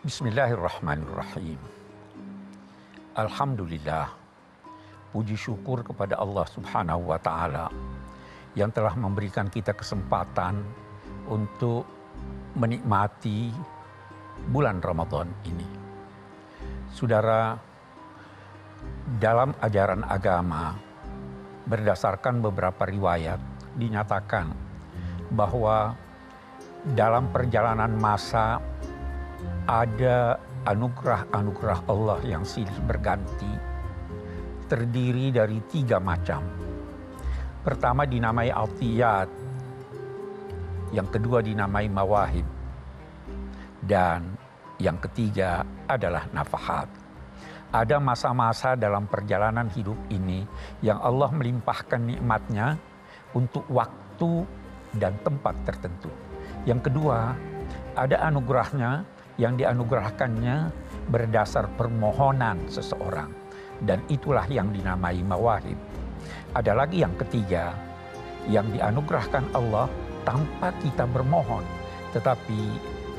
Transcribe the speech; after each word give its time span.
Bismillahirrahmanirrahim. 0.00 1.60
Alhamdulillah. 3.20 4.08
Puji 5.12 5.36
syukur 5.36 5.84
kepada 5.84 6.16
Allah 6.16 6.48
Subhanahu 6.48 7.12
wa 7.12 7.20
taala 7.20 7.68
yang 8.56 8.72
telah 8.72 8.96
memberikan 8.96 9.52
kita 9.52 9.76
kesempatan 9.76 10.64
untuk 11.28 11.84
menikmati 12.56 13.52
bulan 14.48 14.80
Ramadan 14.80 15.28
ini. 15.44 15.68
Saudara, 16.96 17.60
dalam 19.20 19.52
ajaran 19.60 20.00
agama 20.08 20.80
berdasarkan 21.68 22.40
beberapa 22.40 22.88
riwayat 22.88 23.36
dinyatakan 23.76 24.48
bahwa 25.28 25.92
dalam 26.96 27.28
perjalanan 27.28 27.92
masa 28.00 28.64
ada 29.68 30.36
anugerah-anugerah 30.66 31.80
Allah 31.88 32.18
yang 32.26 32.44
silih 32.44 32.76
berganti 32.84 33.70
terdiri 34.70 35.34
dari 35.34 35.58
tiga 35.66 35.98
macam. 35.98 36.46
Pertama 37.66 38.06
dinamai 38.06 38.54
altiyat, 38.54 39.26
yang 40.94 41.10
kedua 41.10 41.42
dinamai 41.42 41.90
mawahib, 41.90 42.46
dan 43.82 44.38
yang 44.78 44.96
ketiga 45.02 45.66
adalah 45.90 46.24
nafahat. 46.30 46.86
Ada 47.70 47.98
masa-masa 48.02 48.74
dalam 48.74 49.06
perjalanan 49.06 49.66
hidup 49.70 49.98
ini 50.10 50.46
yang 50.82 50.98
Allah 51.02 51.30
melimpahkan 51.30 52.02
nikmatnya 52.02 52.78
untuk 53.34 53.62
waktu 53.70 54.42
dan 54.98 55.14
tempat 55.22 55.54
tertentu. 55.62 56.10
Yang 56.66 56.90
kedua, 56.90 57.34
ada 57.94 58.26
anugerahnya 58.26 59.06
yang 59.40 59.56
dianugerahkannya 59.56 60.68
berdasar 61.08 61.72
permohonan 61.80 62.60
seseorang 62.68 63.32
dan 63.88 64.04
itulah 64.12 64.44
yang 64.52 64.68
dinamai 64.68 65.24
mawahib. 65.24 65.80
Ada 66.52 66.76
lagi 66.76 67.00
yang 67.00 67.16
ketiga 67.16 67.72
yang 68.52 68.68
dianugerahkan 68.68 69.48
Allah 69.56 69.88
tanpa 70.28 70.76
kita 70.84 71.08
bermohon, 71.08 71.64
tetapi 72.12 72.60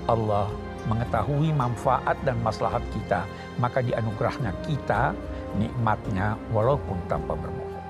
Allah 0.06 0.46
mengetahui 0.86 1.54
manfaat 1.54 2.18
dan 2.22 2.38
maslahat 2.46 2.82
kita, 2.94 3.26
maka 3.58 3.82
dianugerahnya 3.82 4.54
kita 4.66 5.14
nikmatnya 5.58 6.38
walaupun 6.54 6.98
tanpa 7.10 7.34
bermohon. 7.38 7.82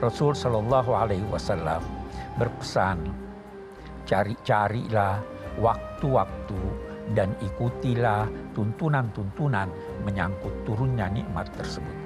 Rasul 0.00 0.34
Shallallahu 0.34 0.92
Alaihi 0.92 1.24
Wasallam 1.30 1.80
berpesan, 2.36 3.00
cari-carilah 4.08 5.22
waktu-waktu 5.60 6.91
dan 7.12 7.34
ikutilah 7.42 8.30
tuntunan-tuntunan 8.54 9.68
menyangkut 10.06 10.54
turunnya 10.62 11.10
nikmat 11.10 11.50
tersebut. 11.58 11.96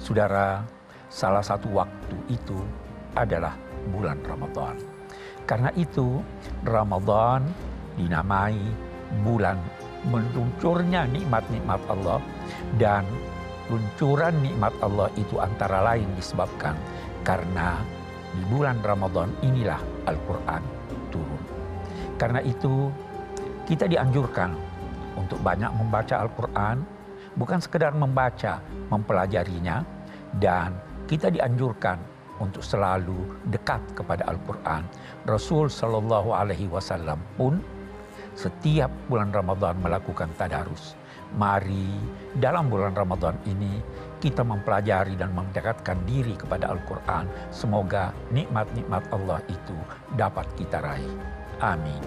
Saudara, 0.00 0.64
salah 1.12 1.44
satu 1.44 1.68
waktu 1.76 2.16
itu 2.32 2.56
adalah 3.12 3.54
bulan 3.92 4.18
Ramadan. 4.24 4.76
Karena 5.46 5.70
itu 5.78 6.20
Ramadan 6.66 7.46
dinamai 7.94 8.58
bulan 9.22 9.56
meluncurnya 10.10 11.06
nikmat-nikmat 11.10 11.78
Allah 11.86 12.18
dan 12.76 13.06
luncuran 13.70 14.34
nikmat 14.42 14.74
Allah 14.82 15.10
itu 15.18 15.38
antara 15.42 15.82
lain 15.82 16.06
disebabkan 16.14 16.74
karena 17.26 17.82
di 18.34 18.42
bulan 18.52 18.78
Ramadan 18.82 19.30
inilah 19.42 19.78
Al-Quran 20.06 20.62
turun. 21.10 21.42
Karena 22.16 22.40
itu 22.44 22.90
kita 23.66 23.90
dianjurkan 23.90 24.54
untuk 25.18 25.42
banyak 25.42 25.68
membaca 25.74 26.22
Al-Quran, 26.22 26.86
bukan 27.34 27.58
sekedar 27.58 27.90
membaca, 27.92 28.62
mempelajarinya, 28.94 29.82
dan 30.38 30.78
kita 31.10 31.34
dianjurkan 31.34 31.98
untuk 32.38 32.62
selalu 32.62 33.26
dekat 33.50 33.82
kepada 33.96 34.28
Al-Quran. 34.30 34.86
Rasul 35.26 35.66
Shallallahu 35.66 36.30
Alaihi 36.30 36.70
Wasallam 36.70 37.18
pun 37.34 37.58
setiap 38.36 38.92
bulan 39.10 39.32
Ramadan 39.32 39.80
melakukan 39.80 40.30
tadarus. 40.36 40.94
Mari 41.34 41.90
dalam 42.38 42.70
bulan 42.70 42.94
Ramadan 42.94 43.34
ini 43.50 43.82
kita 44.22 44.46
mempelajari 44.46 45.18
dan 45.18 45.34
mendekatkan 45.34 45.98
diri 46.06 46.38
kepada 46.38 46.70
Al-Quran. 46.70 47.26
Semoga 47.50 48.14
nikmat-nikmat 48.30 49.10
Allah 49.10 49.42
itu 49.50 49.74
dapat 50.14 50.46
kita 50.54 50.78
raih. 50.78 51.14
Amin. 51.58 51.98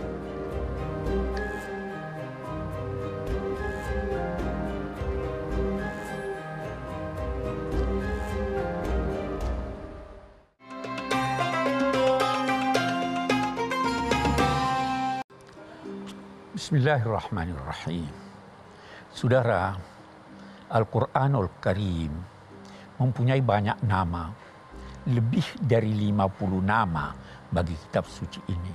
Bismillahirrahmanirrahim. 16.70 18.14
Saudara, 19.10 19.74
Al-Quranul 20.70 21.50
Karim 21.58 22.14
mempunyai 23.02 23.42
banyak 23.42 23.82
nama, 23.90 24.30
lebih 25.10 25.66
dari 25.66 25.98
50 25.98 26.62
nama 26.62 27.10
bagi 27.50 27.74
kitab 27.74 28.06
suci 28.06 28.38
ini. 28.54 28.74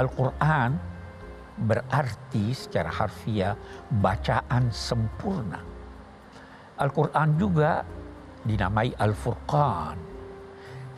Al-Quran 0.00 0.72
berarti 1.68 2.56
secara 2.56 2.88
harfiah 2.88 3.52
bacaan 3.92 4.72
sempurna. 4.72 5.60
Al-Quran 6.80 7.28
juga 7.36 7.84
dinamai 8.40 8.88
Al-Furqan 8.96 10.00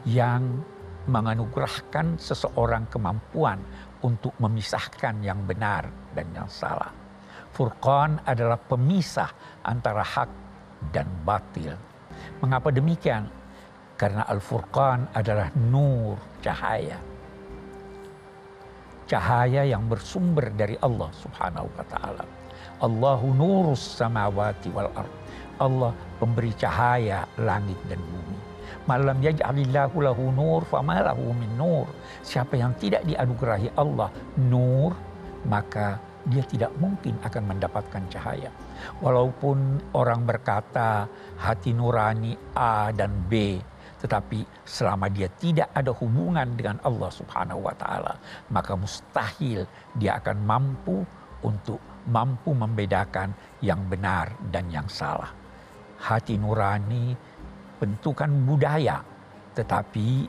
yang 0.07 0.63
menganugerahkan 1.11 2.23
seseorang 2.23 2.87
kemampuan 2.87 3.59
untuk 4.05 4.37
memisahkan 4.37 5.25
yang 5.25 5.41
benar 5.49 5.89
dan 6.13 6.29
yang 6.37 6.47
salah. 6.47 6.93
Furqan 7.57 8.21
adalah 8.29 8.61
pemisah 8.61 9.33
antara 9.65 10.05
hak 10.05 10.31
dan 10.93 11.09
batil. 11.25 11.73
Mengapa 12.45 12.69
demikian? 12.69 13.25
Karena 13.97 14.29
Al-Furqan 14.29 15.09
adalah 15.17 15.49
nur, 15.57 16.21
cahaya. 16.45 17.01
Cahaya 19.09 19.65
yang 19.65 19.89
bersumber 19.89 20.53
dari 20.53 20.77
Allah 20.83 21.09
subhanahu 21.15 21.69
wa 21.73 21.85
ta'ala. 21.89 22.25
Allahu 22.85 23.27
nurus 23.33 23.81
samawati 23.97 24.69
wal 24.75 24.91
ard. 24.93 25.13
Allah 25.63 25.95
pemberi 26.19 26.51
cahaya 26.59 27.23
langit 27.39 27.79
dan 27.87 28.03
bumi. 28.03 28.44
Malam 28.85 29.21
yaj'alillahu 29.21 29.97
lahu 30.05 30.31
nur 30.35 30.63
fama 30.69 31.01
min 31.17 31.53
nur. 31.57 31.89
Siapa 32.21 32.57
yang 32.59 32.77
tidak 32.77 33.05
dianugerahi 33.09 33.73
Allah 33.77 34.09
nur, 34.37 34.93
maka 35.49 36.01
dia 36.25 36.45
tidak 36.49 36.73
mungkin 36.81 37.21
akan 37.21 37.43
mendapatkan 37.45 38.03
cahaya. 38.09 38.49
Walaupun 39.05 39.93
orang 39.93 40.25
berkata 40.25 41.09
hati 41.37 41.77
nurani 41.77 42.33
A 42.57 42.89
dan 42.97 43.13
B, 43.29 43.61
tetapi 44.01 44.45
selama 44.65 45.09
dia 45.13 45.29
tidak 45.41 45.69
ada 45.73 45.93
hubungan 45.93 46.57
dengan 46.57 46.81
Allah 46.85 47.09
Subhanahu 47.13 47.65
wa 47.65 47.75
taala, 47.77 48.17
maka 48.53 48.77
mustahil 48.77 49.69
dia 49.97 50.21
akan 50.21 50.37
mampu 50.45 51.05
untuk 51.45 51.81
mampu 52.09 52.53
membedakan 52.53 53.33
yang 53.65 53.85
benar 53.89 54.33
dan 54.53 54.69
yang 54.69 54.89
salah. 54.89 55.33
Hati 56.01 56.37
nurani 56.37 57.17
bentukan 57.85 58.33
budaya, 58.49 59.05
tetapi 59.53 60.25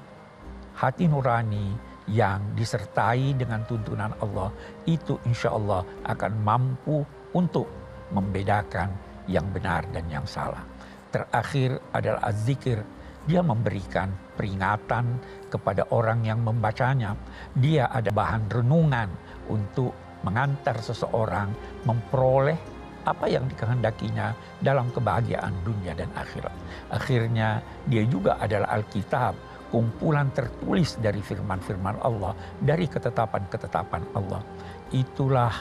hati 0.76 1.08
nurani 1.08 1.72
yang 2.12 2.52
disertai 2.52 3.32
dengan 3.40 3.64
tuntunan 3.64 4.12
Allah 4.20 4.52
itu 4.84 5.16
insya 5.24 5.56
Allah 5.56 5.88
akan 6.04 6.34
mampu 6.44 7.00
untuk 7.32 7.72
membedakan 8.12 8.92
yang 9.32 9.48
benar 9.56 9.88
dan 9.96 10.04
yang 10.12 10.28
salah. 10.28 10.62
Terakhir 11.10 11.80
adalah 11.96 12.28
az-zikir. 12.28 12.84
Dia 13.26 13.42
memberikan 13.42 14.14
peringatan 14.36 15.18
kepada 15.50 15.88
orang 15.96 16.28
yang 16.28 16.44
membacanya. 16.44 17.16
Dia 17.56 17.90
ada 17.90 18.12
bahan 18.14 18.52
renungan 18.52 19.10
untuk 19.50 20.22
mengantar 20.22 20.78
seseorang 20.84 21.50
memperoleh 21.90 22.75
apa 23.06 23.30
yang 23.30 23.46
dikehendakinya 23.46 24.34
dalam 24.60 24.90
kebahagiaan 24.92 25.54
dunia 25.62 25.94
dan 25.94 26.10
akhirat. 26.18 26.54
Akhirnya 26.90 27.62
dia 27.86 28.04
juga 28.10 28.36
adalah 28.42 28.82
Alkitab, 28.82 29.38
kumpulan 29.70 30.34
tertulis 30.34 30.98
dari 31.00 31.22
firman-firman 31.22 32.02
Allah, 32.02 32.34
dari 32.60 32.90
ketetapan-ketetapan 32.90 34.04
Allah. 34.18 34.42
Itulah 34.90 35.54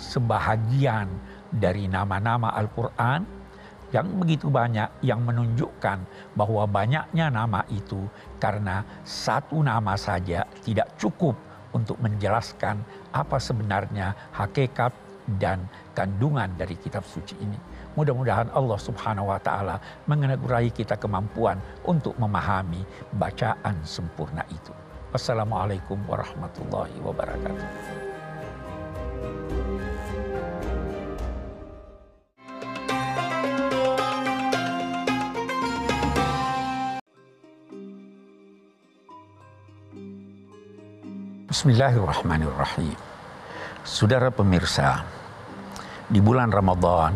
sebahagian 0.00 1.08
dari 1.52 1.88
nama-nama 1.88 2.52
Al-Quran 2.56 3.36
yang 3.94 4.18
begitu 4.18 4.50
banyak 4.50 4.90
yang 5.06 5.22
menunjukkan 5.22 6.02
bahwa 6.34 6.66
banyaknya 6.66 7.30
nama 7.30 7.62
itu 7.70 8.02
karena 8.42 8.82
satu 9.06 9.62
nama 9.62 9.94
saja 9.94 10.42
tidak 10.66 10.90
cukup 10.98 11.38
untuk 11.70 11.96
menjelaskan 12.02 12.82
apa 13.14 13.38
sebenarnya 13.38 14.16
hakikat 14.34 14.90
dan 15.38 15.66
kandungan 15.96 16.52
dari 16.60 16.76
kitab 16.76 17.08
suci 17.08 17.32
ini. 17.40 17.56
Mudah-mudahan 17.96 18.52
Allah 18.52 18.76
Subhanahu 18.76 19.32
wa 19.32 19.40
taala 19.40 19.80
mengenagurahi 20.04 20.68
kita 20.68 21.00
kemampuan 21.00 21.56
untuk 21.88 22.12
memahami 22.20 22.84
bacaan 23.16 23.80
sempurna 23.80 24.44
itu. 24.52 24.76
Wassalamualaikum 25.16 25.96
warahmatullahi 26.04 26.92
wabarakatuh. 27.00 28.04
Bismillahirrahmanirrahim. 41.56 43.00
Saudara 43.80 44.28
pemirsa, 44.28 45.08
di 46.06 46.22
bulan 46.22 46.54
Ramadan 46.54 47.12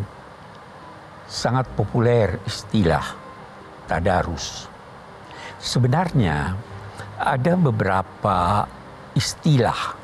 sangat 1.31 1.71
populer 1.79 2.43
istilah 2.43 3.07
tadarus. 3.87 4.67
Sebenarnya 5.63 6.57
ada 7.21 7.53
beberapa 7.55 8.67
istilah 9.15 9.95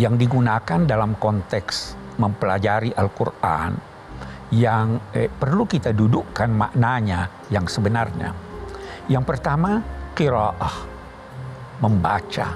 yang 0.00 0.16
digunakan 0.16 0.80
dalam 0.88 1.18
konteks 1.20 1.98
mempelajari 2.16 2.94
Al-Quran 2.96 3.72
yang 4.50 5.12
eh, 5.12 5.28
perlu 5.28 5.68
kita 5.68 5.92
dudukkan 5.92 6.50
maknanya 6.50 7.48
yang 7.52 7.68
sebenarnya. 7.68 8.32
Yang 9.10 9.24
pertama, 9.26 9.82
kiraah, 10.16 10.76
membaca. 11.82 12.48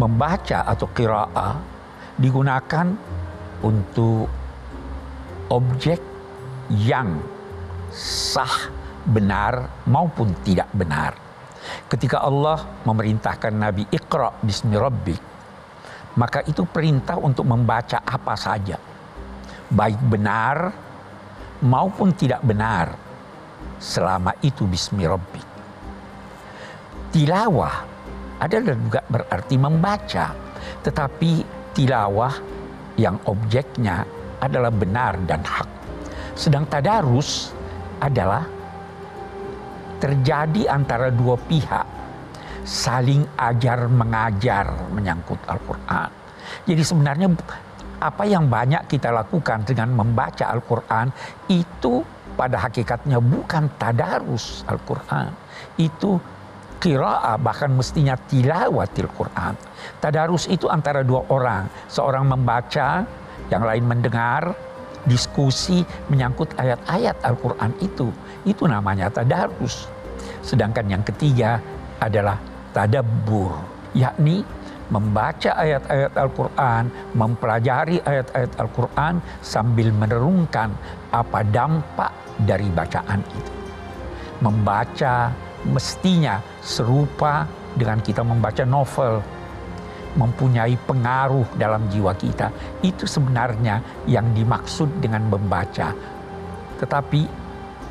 Membaca 0.00 0.58
atau 0.64 0.88
kiraah 0.90 1.54
digunakan 2.16 2.86
untuk 3.64 4.30
objek 5.50 6.00
yang 6.70 7.18
sah, 7.92 8.70
benar 9.08 9.84
maupun 9.88 10.36
tidak 10.44 10.68
benar. 10.76 11.16
Ketika 11.88 12.22
Allah 12.22 12.80
memerintahkan 12.84 13.52
Nabi 13.52 13.88
Iqra 13.88 14.30
bismi 14.44 14.76
rabbik, 14.76 15.20
maka 16.16 16.44
itu 16.44 16.64
perintah 16.68 17.16
untuk 17.16 17.48
membaca 17.48 18.04
apa 18.04 18.34
saja. 18.38 18.76
Baik 19.68 20.00
benar 20.00 20.72
maupun 21.64 22.12
tidak 22.16 22.40
benar. 22.44 22.94
Selama 23.78 24.34
itu 24.42 24.66
bismi 24.66 25.06
rabbik. 25.06 25.46
Tilawah 27.14 27.74
adalah 28.42 28.74
juga 28.74 29.00
berarti 29.06 29.54
membaca. 29.54 30.26
Tetapi 30.82 31.30
tilawah 31.74 32.57
yang 32.98 33.16
objeknya 33.30 34.02
adalah 34.42 34.74
benar 34.74 35.16
dan 35.24 35.40
hak. 35.40 35.68
Sedang 36.34 36.66
tadarus 36.66 37.54
adalah 38.02 38.44
terjadi 39.98 40.70
antara 40.70 41.10
dua 41.10 41.34
pihak 41.38 41.86
saling 42.62 43.24
ajar 43.38 43.88
mengajar 43.88 44.66
menyangkut 44.92 45.40
Al-Quran. 45.48 46.10
Jadi 46.68 46.82
sebenarnya 46.84 47.28
apa 47.98 48.22
yang 48.28 48.46
banyak 48.46 48.86
kita 48.86 49.10
lakukan 49.10 49.66
dengan 49.66 49.90
membaca 49.90 50.52
Al-Quran 50.54 51.10
itu 51.50 52.04
pada 52.38 52.62
hakikatnya 52.62 53.18
bukan 53.18 53.66
tadarus 53.80 54.62
Al-Quran. 54.70 55.34
Itu 55.74 56.22
kira'ah 56.78 57.36
bahkan 57.38 57.70
mestinya 57.74 58.14
tilawatil 58.14 59.10
Quran. 59.12 59.54
Tadarus 59.98 60.46
itu 60.46 60.70
antara 60.70 61.02
dua 61.02 61.26
orang. 61.28 61.66
Seorang 61.90 62.26
membaca, 62.30 63.04
yang 63.50 63.62
lain 63.66 63.84
mendengar, 63.84 64.54
diskusi 65.06 65.82
menyangkut 66.10 66.54
ayat-ayat 66.58 67.22
Al-Quran 67.22 67.72
itu. 67.82 68.10
Itu 68.46 68.66
namanya 68.70 69.10
tadarus. 69.10 69.90
Sedangkan 70.42 70.86
yang 70.88 71.02
ketiga 71.04 71.58
adalah 71.98 72.38
tadabbur, 72.72 73.58
yakni 73.94 74.42
membaca 74.88 75.52
ayat-ayat 75.52 76.12
Al-Quran, 76.16 76.82
mempelajari 77.12 78.00
ayat-ayat 78.00 78.52
Al-Quran 78.56 79.20
sambil 79.44 79.92
menerungkan 79.92 80.72
apa 81.12 81.44
dampak 81.44 82.12
dari 82.40 82.68
bacaan 82.72 83.20
itu. 83.20 83.52
Membaca 84.40 85.34
mestinya 85.68 86.40
serupa 86.64 87.44
dengan 87.76 88.00
kita 88.00 88.24
membaca 88.24 88.64
novel, 88.64 89.20
mempunyai 90.16 90.74
pengaruh 90.88 91.46
dalam 91.54 91.86
jiwa 91.92 92.16
kita. 92.16 92.50
Itu 92.82 93.04
sebenarnya 93.04 94.04
yang 94.08 94.32
dimaksud 94.32 94.98
dengan 94.98 95.28
membaca. 95.28 95.92
Tetapi 96.78 97.22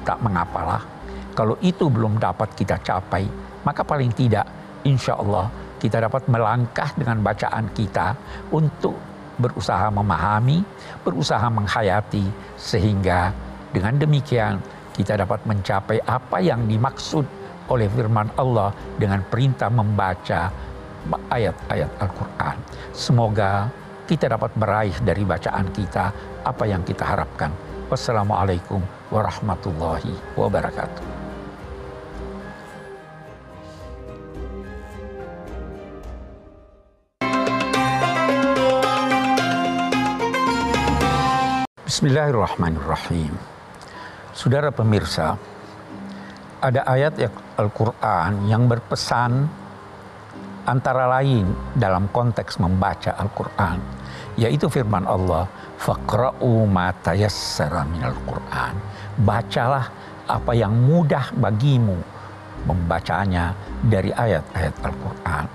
tak 0.04 0.20
mengapalah, 0.24 0.82
kalau 1.38 1.56
itu 1.62 1.88
belum 1.88 2.18
dapat 2.18 2.50
kita 2.58 2.82
capai, 2.82 3.28
maka 3.62 3.86
paling 3.86 4.12
tidak 4.16 4.48
insya 4.88 5.20
Allah 5.20 5.52
kita 5.78 6.02
dapat 6.02 6.26
melangkah 6.26 6.90
dengan 6.98 7.22
bacaan 7.22 7.70
kita 7.78 8.18
untuk 8.50 8.98
berusaha 9.38 9.94
memahami, 9.94 10.66
berusaha 11.06 11.46
menghayati, 11.54 12.26
sehingga 12.58 13.30
dengan 13.70 13.94
demikian 14.02 14.58
kita 14.98 15.14
dapat 15.22 15.46
mencapai 15.46 16.02
apa 16.02 16.42
yang 16.42 16.66
dimaksud 16.66 17.22
oleh 17.68 17.88
firman 17.92 18.32
Allah 18.40 18.72
dengan 18.96 19.24
perintah 19.28 19.68
membaca 19.68 20.52
ayat-ayat 21.32 21.92
Al-Quran. 22.04 22.56
Semoga 22.92 23.72
kita 24.08 24.32
dapat 24.32 24.56
meraih 24.56 24.96
dari 25.04 25.24
bacaan 25.28 25.68
kita 25.76 26.12
apa 26.44 26.64
yang 26.64 26.84
kita 26.84 27.04
harapkan. 27.04 27.52
Wassalamualaikum 27.88 28.84
warahmatullahi 29.12 30.12
wabarakatuh. 30.36 31.28
Bismillahirrahmanirrahim. 41.88 43.34
Saudara 44.30 44.70
pemirsa, 44.70 45.34
ada 46.58 46.82
ayat 46.90 47.22
Al-Quran 47.58 48.50
yang 48.50 48.66
berpesan 48.66 49.46
antara 50.68 51.08
lain 51.08 51.48
dalam 51.78 52.10
konteks 52.12 52.60
membaca 52.60 53.16
Al-Quran, 53.16 53.78
yaitu 54.36 54.68
firman 54.68 55.06
Allah, 55.08 55.48
Faqra'u 55.78 56.66
ma 56.66 56.92
tayassara 56.92 57.86
minal 57.88 58.18
Quran. 58.26 58.74
Bacalah 59.22 59.86
apa 60.28 60.52
yang 60.52 60.76
mudah 60.76 61.32
bagimu 61.38 61.96
membacanya 62.68 63.56
dari 63.86 64.12
ayat-ayat 64.12 64.76
Al-Quran. 64.84 65.46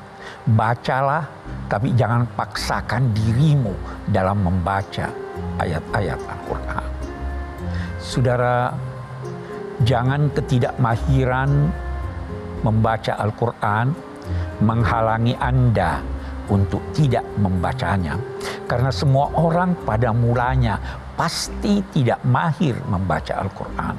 Bacalah, 0.43 1.25
tapi 1.69 1.95
jangan 1.95 2.27
paksakan 2.35 3.13
dirimu 3.15 3.75
dalam 4.11 4.43
membaca 4.43 5.07
ayat-ayat 5.61 6.19
Al-Quran. 6.19 6.89
Saudara, 8.03 8.75
jangan 9.83 10.29
ketidakmahiran 10.37 11.73
membaca 12.63 13.19
Al-Quran 13.19 13.93
menghalangi 14.63 15.35
Anda 15.41 15.99
untuk 16.47 16.83
tidak 16.95 17.27
membacanya. 17.39 18.19
Karena 18.69 18.93
semua 18.93 19.29
orang 19.35 19.75
pada 19.83 20.15
mulanya 20.15 20.79
pasti 21.19 21.83
tidak 21.93 22.23
mahir 22.25 22.77
membaca 22.89 23.43
Al-Quran. 23.43 23.95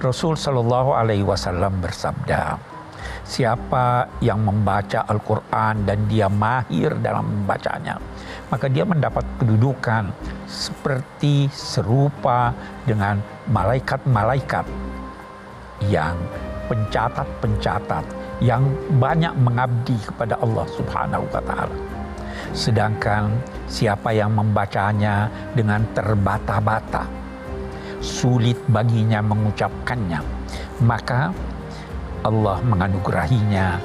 Rasul 0.00 0.36
Shallallahu 0.36 0.90
Alaihi 0.92 1.24
Wasallam 1.24 1.80
bersabda, 1.80 2.60
siapa 3.24 4.06
yang 4.20 4.44
membaca 4.44 5.08
Al-Quran 5.08 5.88
dan 5.88 6.04
dia 6.06 6.28
mahir 6.28 6.92
dalam 7.00 7.24
membacanya, 7.24 7.96
maka 8.52 8.68
dia 8.68 8.84
mendapat 8.84 9.24
kedudukan 9.40 10.12
seperti 10.44 11.48
serupa 11.50 12.52
dengan 12.84 13.18
malaikat-malaikat 13.48 14.93
yang 15.88 16.16
pencatat-pencatat 16.68 18.04
yang 18.42 18.64
banyak 18.98 19.30
mengabdi 19.38 19.94
kepada 20.04 20.40
Allah 20.40 20.66
Subhanahu 20.74 21.24
wa 21.30 21.42
taala. 21.44 21.76
Sedangkan 22.54 23.30
siapa 23.70 24.10
yang 24.14 24.34
membacanya 24.34 25.30
dengan 25.54 25.82
terbata-bata, 25.94 27.06
sulit 28.02 28.58
baginya 28.70 29.22
mengucapkannya, 29.22 30.20
maka 30.82 31.30
Allah 32.26 32.58
menganugerahinya 32.64 33.78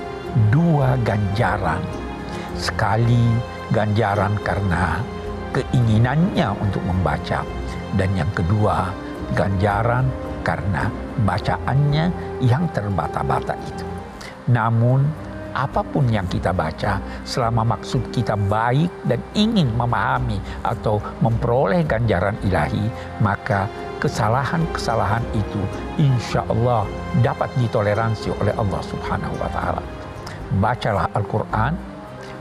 dua 0.50 0.98
ganjaran. 1.02 1.82
Sekali 2.60 3.40
ganjaran 3.72 4.36
karena 4.44 5.00
keinginannya 5.56 6.52
untuk 6.60 6.84
membaca 6.84 7.42
dan 7.96 8.10
yang 8.14 8.30
kedua 8.36 8.92
ganjaran 9.34 10.06
karena 10.44 10.92
bacaannya 11.26 12.06
yang 12.44 12.68
terbata-bata 12.72 13.56
itu. 13.68 13.86
Namun 14.50 15.04
apa 15.50 15.82
pun 15.82 16.06
yang 16.06 16.30
kita 16.30 16.54
baca, 16.54 17.02
selama 17.26 17.78
maksud 17.78 18.14
kita 18.14 18.38
baik 18.38 18.90
dan 19.10 19.18
ingin 19.34 19.74
memahami 19.74 20.38
atau 20.62 21.02
memperoleh 21.26 21.82
ganjaran 21.90 22.38
ilahi, 22.46 22.86
maka 23.20 23.66
kesalahan-kesalahan 23.98 25.26
itu 25.34 25.62
insya 25.98 26.46
Allah 26.48 26.86
dapat 27.26 27.50
ditoleransi 27.58 28.30
oleh 28.40 28.54
Allah 28.56 28.82
Subhanahu 28.86 29.36
wa 29.42 29.50
Ta'ala. 29.50 29.84
Bacalah 30.62 31.10
Al-Quran, 31.18 31.74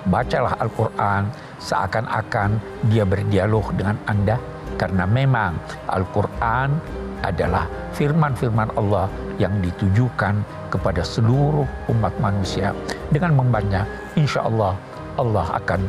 bacalah 0.08 0.54
Al-Quran 0.60 1.22
seakan-akan 1.58 2.60
dia 2.92 3.08
berdialog 3.08 3.72
dengan 3.74 3.96
Anda, 4.04 4.36
karena 4.78 5.08
memang 5.08 5.58
Al-Quran 5.90 6.78
adalah 7.22 7.66
firman-firman 7.94 8.70
Allah 8.78 9.10
yang 9.38 9.54
ditujukan 9.62 10.42
kepada 10.70 11.02
seluruh 11.02 11.66
umat 11.90 12.14
manusia. 12.22 12.74
Dengan 13.10 13.38
membaca, 13.38 13.86
insya 14.14 14.44
Allah 14.46 14.74
Allah 15.18 15.46
akan 15.58 15.80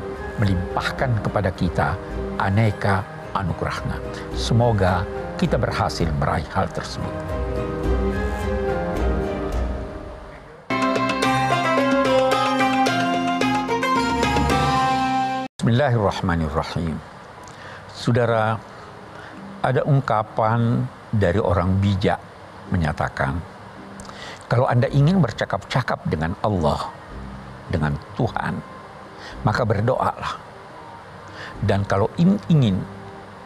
melimpahkan 0.41 1.11
kepada 1.21 1.49
kita 1.53 1.87
aneka 2.41 3.03
anugerahnya. 3.37 3.99
Semoga 4.33 5.05
kita 5.37 5.59
berhasil 5.59 6.07
meraih 6.17 6.47
hal 6.55 6.65
tersebut. 6.71 7.13
Bismillahirrahmanirrahim. 15.59 16.97
Saudara, 17.93 18.57
ada 19.61 19.85
ungkapan 19.85 20.87
dari 21.09 21.41
orang 21.41 21.81
bijak 21.81 22.19
menyatakan, 22.69 23.41
kalau 24.49 24.65
Anda 24.65 24.89
ingin 24.89 25.21
bercakap-cakap 25.21 26.05
dengan 26.09 26.33
Allah, 26.41 26.89
dengan 27.69 27.93
Tuhan, 28.17 28.57
maka 29.45 29.61
berdoalah. 29.61 30.33
Dan 31.61 31.85
kalau 31.85 32.09
ingin 32.17 32.81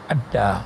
Anda 0.08 0.64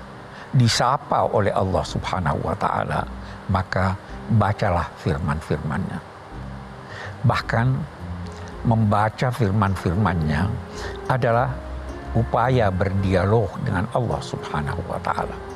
disapa 0.53 1.25
oleh 1.29 1.53
Allah 1.53 1.81
Subhanahu 1.85 2.37
wa 2.45 2.55
taala, 2.57 3.01
maka 3.49 3.97
bacalah 4.29 4.89
firman-firmannya. 5.01 5.99
Bahkan 7.25 7.67
membaca 8.67 9.27
firman-firmannya 9.31 10.41
adalah 11.07 11.49
upaya 12.17 12.69
berdialog 12.73 13.47
dengan 13.63 13.85
Allah 13.93 14.21
Subhanahu 14.21 14.81
wa 14.85 14.99
taala 15.01 15.46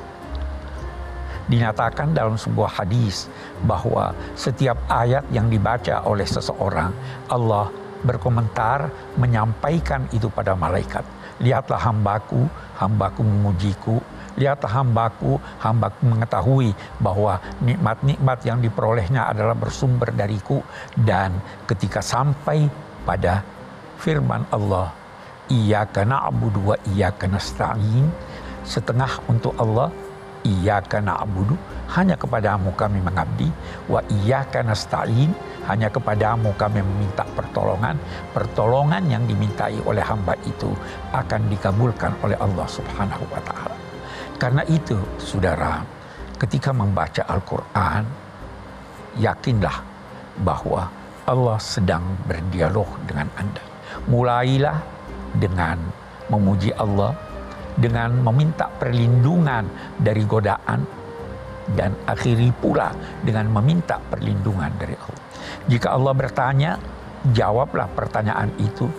dinyatakan 1.50 2.14
dalam 2.14 2.38
sebuah 2.38 2.82
hadis 2.82 3.26
bahwa 3.66 4.14
setiap 4.38 4.78
ayat 4.86 5.26
yang 5.34 5.50
dibaca 5.50 6.02
oleh 6.06 6.26
seseorang 6.26 6.94
Allah 7.26 7.70
berkomentar 8.02 8.90
menyampaikan 9.18 10.06
itu 10.10 10.26
pada 10.26 10.58
malaikat. 10.58 11.06
Lihatlah 11.42 11.78
hambaku, 11.78 12.46
hambaku 12.78 13.22
memujiku, 13.22 13.98
lihatlah 14.38 14.82
hambaku, 14.82 15.38
hambaku 15.58 16.00
mengetahui 16.06 16.70
bahwa 16.98 17.38
nikmat-nikmat 17.62 18.38
yang 18.46 18.58
diperolehnya 18.62 19.26
adalah 19.30 19.54
bersumber 19.54 20.10
dariku 20.14 20.62
dan 20.98 21.34
ketika 21.66 22.02
sampai 22.02 22.66
pada 23.02 23.42
firman 23.98 24.46
Allah, 24.50 24.94
Iyyaka 25.50 26.06
na'budu 26.06 26.72
wa 26.72 26.76
iyyaka 26.86 27.26
nasta'in, 27.26 28.08
setengah 28.62 29.20
untuk 29.26 29.52
Allah, 29.58 29.90
Iyyaka 30.42 30.98
na'budu 30.98 31.54
hanya 31.94 32.18
kepadamu 32.18 32.74
kami 32.74 32.98
mengabdi. 32.98 33.46
Wa 33.86 34.02
iyyaka 34.10 34.66
nasta'in 34.66 35.30
hanya 35.70 35.86
kepadamu 35.86 36.50
kami 36.58 36.82
meminta 36.82 37.22
pertolongan. 37.38 37.94
Pertolongan 38.34 39.06
yang 39.06 39.22
dimintai 39.26 39.78
oleh 39.86 40.02
hamba 40.02 40.34
itu 40.42 40.70
akan 41.14 41.46
dikabulkan 41.46 42.12
oleh 42.26 42.34
Allah 42.42 42.66
Subhanahu 42.66 43.24
wa 43.30 43.40
taala. 43.46 43.76
Karena 44.42 44.66
itu 44.66 44.98
saudara 45.22 45.86
ketika 46.42 46.74
membaca 46.74 47.22
Al-Qur'an 47.30 48.02
yakinlah 49.14 49.78
bahwa 50.42 50.90
Allah 51.22 51.58
sedang 51.62 52.02
berdialog 52.26 52.88
dengan 53.06 53.30
Anda. 53.38 53.62
Mulailah 54.10 54.82
dengan 55.38 55.78
memuji 56.26 56.74
Allah 56.74 57.14
dengan 57.76 58.12
meminta 58.20 58.68
perlindungan 58.68 59.64
dari 59.96 60.22
godaan 60.28 60.80
dan 61.72 61.94
akhiri 62.04 62.50
pula 62.58 62.92
dengan 63.22 63.48
meminta 63.48 63.96
perlindungan 64.10 64.72
dari 64.76 64.98
Allah. 64.98 65.22
Jika 65.70 65.88
Allah 65.94 66.14
bertanya, 66.14 66.70
jawablah 67.30 67.88
pertanyaan 67.94 68.50
itu. 68.58 68.90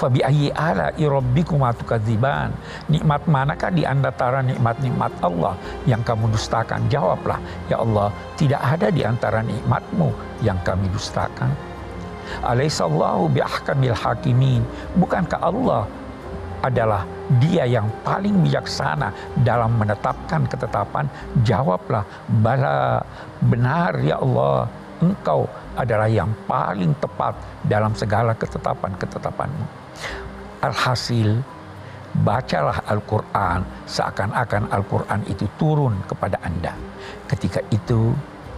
Fabi 0.00 0.24
ayyi 0.24 0.48
ala 0.56 0.96
irabbikum 0.96 1.60
tukadziban. 1.76 2.56
Nikmat 2.88 3.28
manakah 3.28 3.68
di 3.68 3.84
antara 3.84 4.40
nikmat-nikmat 4.40 5.12
Allah 5.20 5.52
yang 5.84 6.00
kamu 6.00 6.32
dustakan? 6.32 6.88
Jawablah, 6.88 7.36
ya 7.68 7.84
Allah, 7.84 8.08
tidak 8.40 8.64
ada 8.64 8.88
di 8.88 9.04
antara 9.04 9.44
nikmatmu 9.44 10.08
yang 10.40 10.56
kami 10.64 10.88
dustakan. 10.88 11.52
Alaihissallahu 12.40 13.28
biahkamil 13.28 13.92
hakimin. 13.92 14.64
Bukankah 14.96 15.40
Allah 15.44 15.84
adalah 16.64 17.04
dia 17.38 17.62
yang 17.62 17.86
paling 18.02 18.42
bijaksana 18.42 19.14
dalam 19.46 19.78
menetapkan 19.78 20.50
ketetapan, 20.50 21.06
jawablah, 21.46 22.02
bala 22.42 22.98
benar 23.46 23.94
ya 24.02 24.18
Allah, 24.18 24.66
engkau 24.98 25.46
adalah 25.78 26.10
yang 26.10 26.34
paling 26.50 26.90
tepat 26.98 27.38
dalam 27.70 27.94
segala 27.94 28.34
ketetapan-ketetapanmu. 28.34 29.64
Alhasil, 30.66 31.38
bacalah 32.26 32.82
Al-Quran 32.90 33.62
seakan-akan 33.86 34.66
Al-Quran 34.74 35.20
itu 35.30 35.46
turun 35.54 35.94
kepada 36.10 36.36
Anda. 36.42 36.74
Ketika 37.30 37.62
itu, 37.70 38.10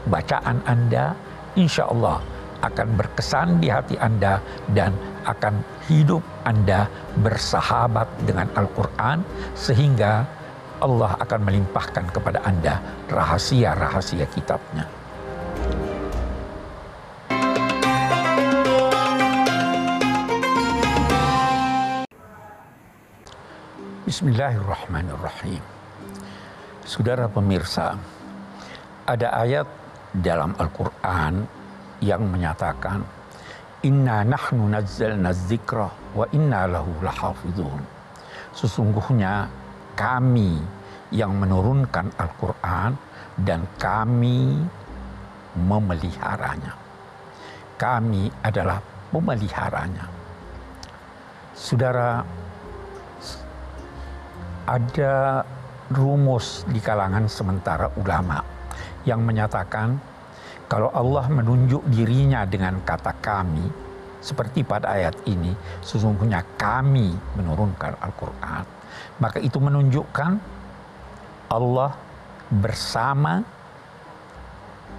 bacaan 0.09 0.65
Anda 0.65 1.13
insya 1.55 1.93
Allah 1.93 2.25
akan 2.63 2.89
berkesan 2.97 3.59
di 3.61 3.69
hati 3.69 3.99
Anda 3.99 4.39
dan 4.73 4.95
akan 5.27 5.61
hidup 5.91 6.23
Anda 6.43 6.91
bersahabat 7.23 8.27
dengan 8.27 8.51
Al-Quran 8.59 9.23
sehingga 9.55 10.27
Allah 10.83 11.15
akan 11.23 11.41
melimpahkan 11.47 12.11
kepada 12.11 12.43
Anda 12.43 12.83
rahasia-rahasia 13.07 14.27
kitabnya. 14.35 14.91
Bismillahirrahmanirrahim. 24.03 25.63
Saudara 26.83 27.31
pemirsa, 27.31 27.95
ada 29.07 29.33
ayat 29.39 29.65
dalam 30.13 30.53
Al-Quran 30.59 31.47
yang 32.03 32.27
menyatakan 32.27 33.22
Inna 33.83 34.23
nahnu 34.23 34.71
nazzalna 34.71 35.35
dzikra 35.35 35.91
wa 36.15 36.23
inna 36.31 36.71
lahu 36.71 37.03
lahafidhun. 37.03 37.83
Sesungguhnya 38.55 39.51
kami 39.99 40.63
yang 41.11 41.35
menurunkan 41.35 42.15
Al-Quran 42.15 42.95
dan 43.43 43.67
kami 43.83 44.63
memeliharanya. 45.59 46.79
Kami 47.75 48.31
adalah 48.47 48.79
pemeliharanya. 49.11 50.07
Saudara, 51.53 52.23
ada 54.63 55.43
rumus 55.91 56.63
di 56.71 56.79
kalangan 56.79 57.27
sementara 57.27 57.91
ulama 57.99 58.41
yang 59.03 59.27
menyatakan 59.27 59.99
kalau 60.73 60.89
Allah 60.97 61.29
menunjuk 61.29 61.85
dirinya 61.93 62.49
dengan 62.49 62.81
kata 62.81 63.13
kami, 63.21 63.61
seperti 64.25 64.65
pada 64.65 64.97
ayat 64.97 65.13
ini, 65.29 65.53
sesungguhnya 65.85 66.41
kami 66.57 67.13
menurunkan 67.37 68.01
Al-Quran. 68.01 68.65
Maka 69.21 69.37
itu 69.45 69.61
menunjukkan 69.61 70.33
Allah 71.53 71.93
bersama 72.49 73.45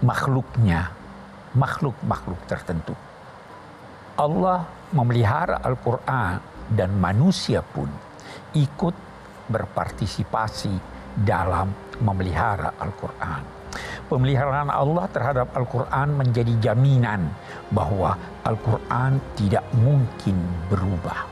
makhluknya, 0.06 0.94
makhluk-makhluk 1.58 2.38
tertentu. 2.46 2.94
Allah 4.14 4.70
memelihara 4.94 5.58
Al-Quran 5.58 6.38
dan 6.70 6.94
manusia 7.02 7.66
pun 7.66 7.90
ikut 8.54 8.94
berpartisipasi 9.50 10.78
dalam 11.18 11.74
memelihara 11.98 12.78
Al-Quran 12.78 13.63
pemeliharaan 14.08 14.70
Allah 14.70 15.06
terhadap 15.10 15.54
Al-Quran 15.58 16.14
menjadi 16.14 16.54
jaminan 16.60 17.32
bahwa 17.74 18.16
Al-Quran 18.46 19.18
tidak 19.40 19.66
mungkin 19.78 20.38
berubah. 20.70 21.26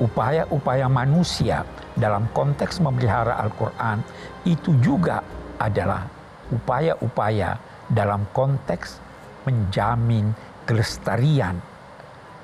Upaya-upaya 0.00 0.90
manusia 0.90 1.62
dalam 1.94 2.26
konteks 2.34 2.82
memelihara 2.82 3.38
Al-Quran 3.38 4.02
itu 4.48 4.74
juga 4.82 5.22
adalah 5.60 6.06
upaya-upaya 6.50 7.56
dalam 7.90 8.26
konteks 8.34 8.98
menjamin 9.44 10.32
kelestarian 10.64 11.60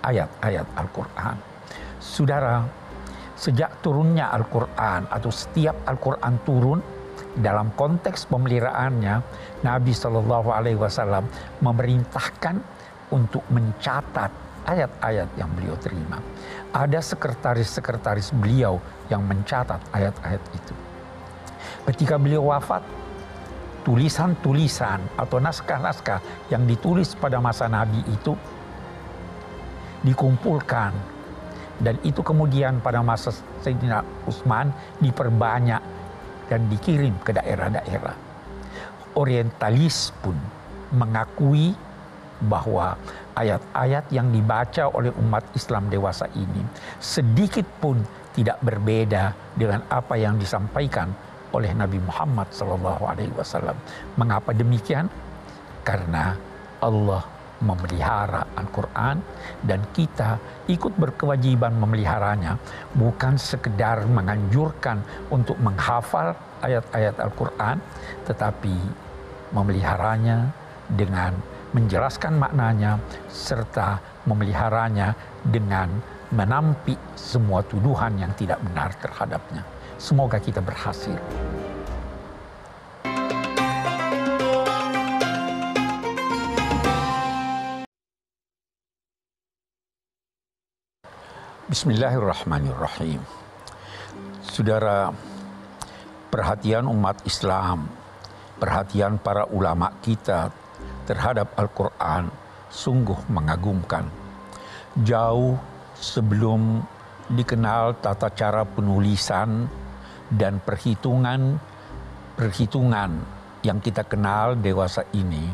ayat-ayat 0.04 0.66
Al-Quran. 0.76 1.36
Saudara, 2.00 2.64
sejak 3.36 3.80
turunnya 3.80 4.28
Al-Quran 4.32 5.08
atau 5.08 5.32
setiap 5.32 5.76
Al-Quran 5.88 6.34
turun, 6.44 6.80
dalam 7.38 7.70
konteks 7.78 8.26
pemeliharaannya, 8.26 9.22
Nabi 9.62 9.92
Shallallahu 9.94 10.50
Alaihi 10.50 10.78
Wasallam 10.78 11.30
memerintahkan 11.62 12.58
untuk 13.14 13.46
mencatat 13.50 14.30
ayat-ayat 14.66 15.28
yang 15.38 15.50
beliau 15.54 15.74
terima. 15.78 16.18
Ada 16.70 17.02
sekretaris-sekretaris 17.02 18.34
beliau 18.34 18.78
yang 19.10 19.22
mencatat 19.26 19.78
ayat-ayat 19.94 20.42
itu. 20.54 20.74
Ketika 21.86 22.18
beliau 22.18 22.50
wafat, 22.50 22.82
tulisan-tulisan 23.82 25.00
atau 25.16 25.40
naskah-naskah 25.40 26.20
yang 26.52 26.68
ditulis 26.68 27.16
pada 27.16 27.40
masa 27.40 27.66
Nabi 27.66 28.04
itu 28.06 28.36
dikumpulkan 30.04 30.92
dan 31.80 31.96
itu 32.04 32.20
kemudian 32.20 32.78
pada 32.84 33.00
masa 33.00 33.32
Sayyidina 33.64 34.04
Utsman 34.28 34.68
diperbanyak 35.00 35.80
dan 36.50 36.66
dikirim 36.66 37.14
ke 37.22 37.30
daerah-daerah. 37.30 38.18
Orientalis 39.14 40.10
pun 40.20 40.34
mengakui 40.90 41.72
bahwa 42.50 42.98
ayat-ayat 43.38 44.10
yang 44.10 44.32
dibaca 44.34 44.90
oleh 44.90 45.12
umat 45.22 45.44
Islam 45.54 45.86
dewasa 45.92 46.26
ini 46.34 46.64
sedikit 46.98 47.64
pun 47.78 48.00
tidak 48.34 48.58
berbeda 48.64 49.36
dengan 49.54 49.84
apa 49.92 50.16
yang 50.16 50.40
disampaikan 50.40 51.12
oleh 51.50 51.70
Nabi 51.74 51.98
Muhammad 52.02 52.46
Wasallam. 53.34 53.74
Mengapa 54.14 54.54
demikian? 54.54 55.10
Karena 55.82 56.38
Allah 56.78 57.39
memelihara 57.60 58.44
Al-Quran 58.56 59.20
dan 59.64 59.80
kita 59.92 60.40
ikut 60.68 60.96
berkewajiban 60.96 61.76
memeliharanya 61.76 62.56
bukan 62.96 63.36
sekedar 63.36 64.08
menganjurkan 64.08 65.04
untuk 65.28 65.60
menghafal 65.60 66.32
ayat-ayat 66.64 67.20
Al-Quran 67.20 67.76
tetapi 68.24 68.76
memeliharanya 69.52 70.50
dengan 70.90 71.36
menjelaskan 71.70 72.34
maknanya 72.34 72.98
serta 73.30 74.02
memeliharanya 74.26 75.14
dengan 75.46 76.02
menampik 76.34 76.98
semua 77.14 77.62
tuduhan 77.66 78.18
yang 78.18 78.30
tidak 78.38 78.58
benar 78.62 78.94
terhadapnya. 78.98 79.62
Semoga 79.98 80.38
kita 80.38 80.62
berhasil. 80.62 81.18
Bismillahirrahmanirrahim. 91.70 93.22
Saudara, 94.42 95.14
perhatian 96.26 96.90
umat 96.90 97.22
Islam, 97.22 97.86
perhatian 98.58 99.22
para 99.22 99.46
ulama 99.46 99.94
kita 100.02 100.50
terhadap 101.06 101.54
Al-Quran 101.54 102.26
sungguh 102.74 103.14
mengagumkan. 103.30 104.02
Jauh 105.06 105.54
sebelum 105.94 106.82
dikenal 107.30 108.02
tata 108.02 108.34
cara 108.34 108.66
penulisan 108.66 109.70
dan 110.26 110.58
perhitungan 110.58 111.54
perhitungan 112.34 113.14
yang 113.62 113.78
kita 113.78 114.02
kenal 114.10 114.58
dewasa 114.58 115.06
ini, 115.14 115.46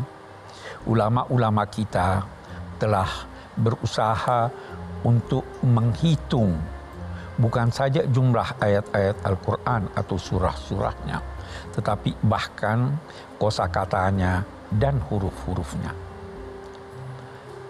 ulama-ulama 0.88 1.68
kita 1.68 2.24
telah 2.80 3.28
berusaha 3.52 4.48
untuk 5.04 5.45
menghitung 5.66 6.54
bukan 7.36 7.68
saja 7.68 8.00
jumlah 8.08 8.56
ayat-ayat 8.62 9.20
Al-Quran 9.26 9.90
atau 9.92 10.16
surah-surahnya, 10.16 11.20
tetapi 11.76 12.16
bahkan 12.24 12.96
kosakatanya 13.36 14.40
dan 14.72 14.96
huruf-hurufnya. 15.04 15.92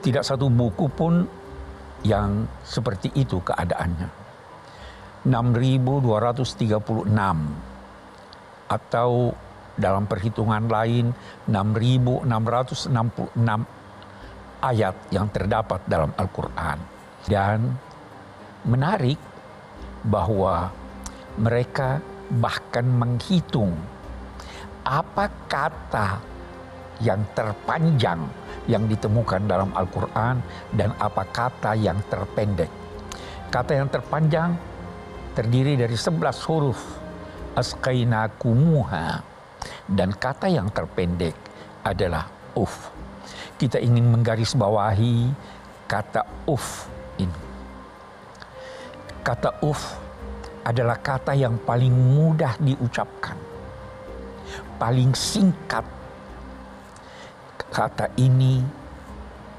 Tidak 0.04 0.22
satu 0.22 0.46
buku 0.46 0.86
pun 0.86 1.26
yang 2.06 2.46
seperti 2.62 3.10
itu 3.18 3.42
keadaannya. 3.42 4.06
6.236 5.26 7.10
atau 8.70 9.34
dalam 9.74 10.06
perhitungan 10.06 10.70
lain 10.70 11.10
6.666 11.50 12.94
ayat 14.62 14.94
yang 15.10 15.26
terdapat 15.34 15.82
dalam 15.90 16.14
Al-Quran. 16.14 16.78
Dan 17.26 17.74
menarik 18.66 19.18
bahwa 20.02 20.74
mereka 21.38 22.02
bahkan 22.26 22.86
menghitung 22.86 23.74
apa 24.82 25.30
kata 25.46 26.18
yang 27.02 27.22
terpanjang 27.34 28.26
yang 28.66 28.86
ditemukan 28.90 29.46
dalam 29.46 29.70
Al-Quran 29.74 30.42
dan 30.74 30.90
apa 30.98 31.22
kata 31.26 31.78
yang 31.78 31.98
terpendek. 32.10 32.70
Kata 33.46 33.78
yang 33.78 33.86
terpanjang 33.86 34.58
terdiri 35.38 35.78
dari 35.78 35.94
sebelas 35.94 36.42
huruf 36.46 36.78
kumuha 38.36 39.22
dan 39.86 40.10
kata 40.12 40.50
yang 40.50 40.68
terpendek 40.74 41.34
adalah 41.86 42.26
uf. 42.58 42.90
Kita 43.56 43.78
ingin 43.78 44.10
menggarisbawahi 44.12 45.30
kata 45.86 46.26
uf 46.50 46.90
ini. 47.16 47.45
Kata 49.26 49.58
uf 49.66 49.98
adalah 50.62 51.02
kata 51.02 51.34
yang 51.34 51.58
paling 51.66 51.90
mudah 51.90 52.54
diucapkan. 52.62 53.34
Paling 54.78 55.10
singkat. 55.18 55.82
Kata 57.66 58.06
ini 58.22 58.62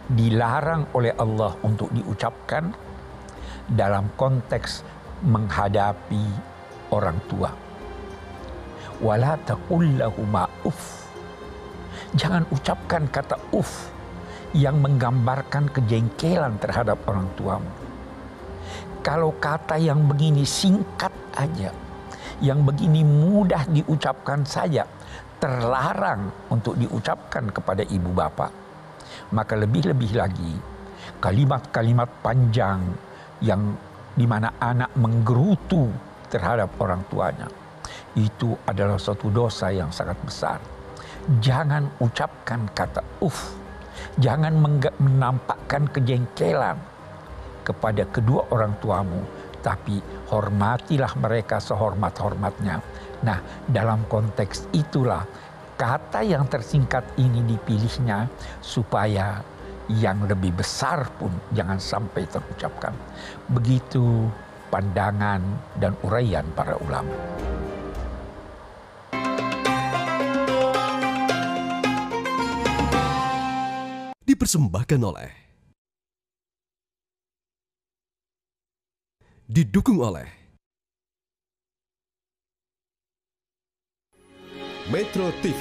dilarang 0.08 0.96
oleh 0.96 1.12
Allah 1.20 1.52
untuk 1.68 1.92
diucapkan 1.92 2.72
dalam 3.68 4.08
konteks 4.16 4.88
menghadapi 5.28 6.24
orang 6.96 7.20
tua. 7.28 7.52
Wala 9.04 9.36
taqul 9.44 10.00
uff. 10.64 11.12
Jangan 12.16 12.48
ucapkan 12.56 13.04
kata 13.12 13.36
uf 13.52 13.92
yang 14.56 14.80
menggambarkan 14.80 15.68
kejengkelan 15.76 16.56
terhadap 16.64 17.04
orang 17.04 17.28
tuamu. 17.36 17.87
Kalau 19.08 19.32
kata 19.40 19.80
yang 19.80 20.04
begini 20.04 20.44
singkat 20.44 21.16
aja, 21.40 21.72
yang 22.44 22.60
begini 22.68 23.08
mudah 23.08 23.64
diucapkan 23.72 24.44
saja, 24.44 24.84
terlarang 25.40 26.28
untuk 26.52 26.76
diucapkan 26.76 27.48
kepada 27.48 27.88
ibu 27.88 28.12
bapak, 28.12 28.52
maka 29.32 29.56
lebih-lebih 29.56 30.12
lagi 30.12 30.60
kalimat-kalimat 31.24 32.20
panjang 32.20 32.84
yang 33.40 33.80
di 34.12 34.28
mana 34.28 34.60
anak 34.60 34.92
menggerutu 35.00 35.88
terhadap 36.28 36.68
orang 36.76 37.00
tuanya. 37.08 37.48
Itu 38.12 38.60
adalah 38.68 39.00
suatu 39.00 39.32
dosa 39.32 39.72
yang 39.72 39.88
sangat 39.88 40.20
besar. 40.20 40.60
Jangan 41.40 41.96
ucapkan 42.04 42.68
kata 42.76 43.24
uf. 43.24 43.56
Jangan 44.20 44.52
menampakkan 45.00 45.88
kejengkelan 45.96 46.97
kepada 47.68 48.08
kedua 48.08 48.48
orang 48.56 48.80
tuamu. 48.80 49.20
Tapi 49.60 50.00
hormatilah 50.32 51.12
mereka 51.20 51.60
sehormat-hormatnya. 51.60 52.80
Nah 53.28 53.40
dalam 53.68 54.08
konteks 54.08 54.72
itulah 54.72 55.28
kata 55.76 56.24
yang 56.24 56.48
tersingkat 56.48 57.04
ini 57.20 57.44
dipilihnya 57.44 58.32
supaya 58.64 59.44
yang 59.92 60.28
lebih 60.28 60.56
besar 60.56 61.08
pun 61.20 61.32
jangan 61.52 61.80
sampai 61.80 62.24
terucapkan. 62.28 62.96
Begitu 63.52 64.28
pandangan 64.68 65.40
dan 65.80 65.96
uraian 66.04 66.44
para 66.56 66.76
ulama. 66.80 67.16
Dipersembahkan 74.28 75.02
oleh 75.08 75.47
Didukung 79.48 80.04
oleh 80.04 80.28
Metro 84.92 85.32
TV 85.40 85.56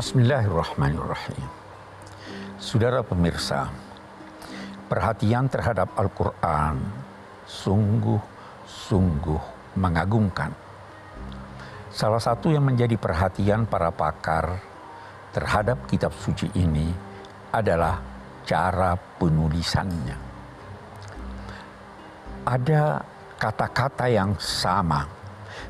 Bismillahirrahmanirrahim. 0.00 1.44
Saudara 2.56 3.04
pemirsa, 3.04 3.68
perhatian 4.88 5.52
terhadap 5.52 5.92
Al-Quran 5.92 6.80
sungguh-sungguh 7.44 9.42
mengagumkan. 9.76 10.56
Salah 11.92 12.24
satu 12.24 12.48
yang 12.48 12.64
menjadi 12.64 12.96
perhatian 12.96 13.68
para 13.68 13.92
pakar 13.92 14.56
terhadap 15.36 15.84
kitab 15.84 16.16
suci 16.16 16.48
ini 16.56 16.88
adalah 17.52 18.19
cara 18.46 18.96
penulisannya. 18.96 20.16
Ada 22.44 22.82
kata-kata 23.40 24.06
yang 24.08 24.36
sama, 24.40 25.04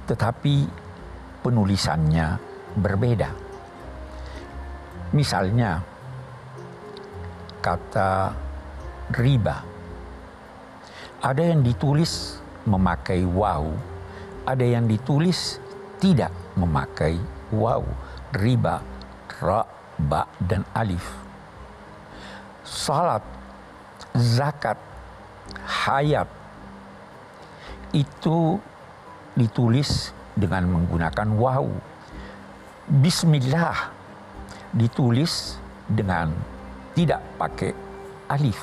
tetapi 0.07 0.67
penulisannya 1.43 2.39
berbeda. 2.79 3.31
Misalnya, 5.11 5.83
kata 7.61 8.33
riba. 9.15 9.57
Ada 11.21 11.53
yang 11.53 11.61
ditulis 11.61 12.41
memakai 12.65 13.27
waw, 13.29 13.69
ada 14.49 14.65
yang 14.65 14.89
ditulis 14.89 15.61
tidak 16.01 16.33
memakai 16.57 17.21
waw, 17.53 17.85
riba, 18.33 18.81
ra, 19.43 19.63
ba, 20.01 20.25
dan 20.41 20.65
alif. 20.73 21.30
Salat, 22.71 23.27
zakat, 24.15 24.79
hayat 25.67 26.31
itu 27.91 28.63
ditulis 29.35 30.15
dengan 30.39 30.71
menggunakan 30.71 31.35
waw. 31.35 31.67
Bismillah 32.87 33.91
ditulis 34.71 35.59
dengan 35.91 36.31
tidak 36.95 37.19
pakai 37.43 37.75
alif. 38.31 38.63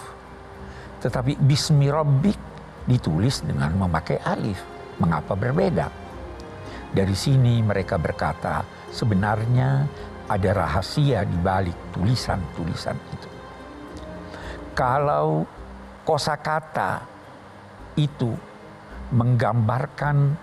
Tetapi 1.04 1.36
bismi 1.44 1.92
rabbik 1.92 2.40
ditulis 2.88 3.44
dengan 3.44 3.76
memakai 3.76 4.24
alif. 4.24 4.64
Mengapa 5.04 5.36
berbeda? 5.36 5.92
Dari 6.96 7.14
sini 7.14 7.60
mereka 7.60 8.00
berkata, 8.00 8.64
sebenarnya 8.88 9.84
ada 10.32 10.50
rahasia 10.56 11.28
di 11.28 11.38
balik 11.44 11.76
tulisan-tulisan 11.92 12.96
itu. 13.12 13.37
Kalau 14.78 15.42
kosakata 16.06 17.02
itu 17.98 18.30
menggambarkan 19.10 20.38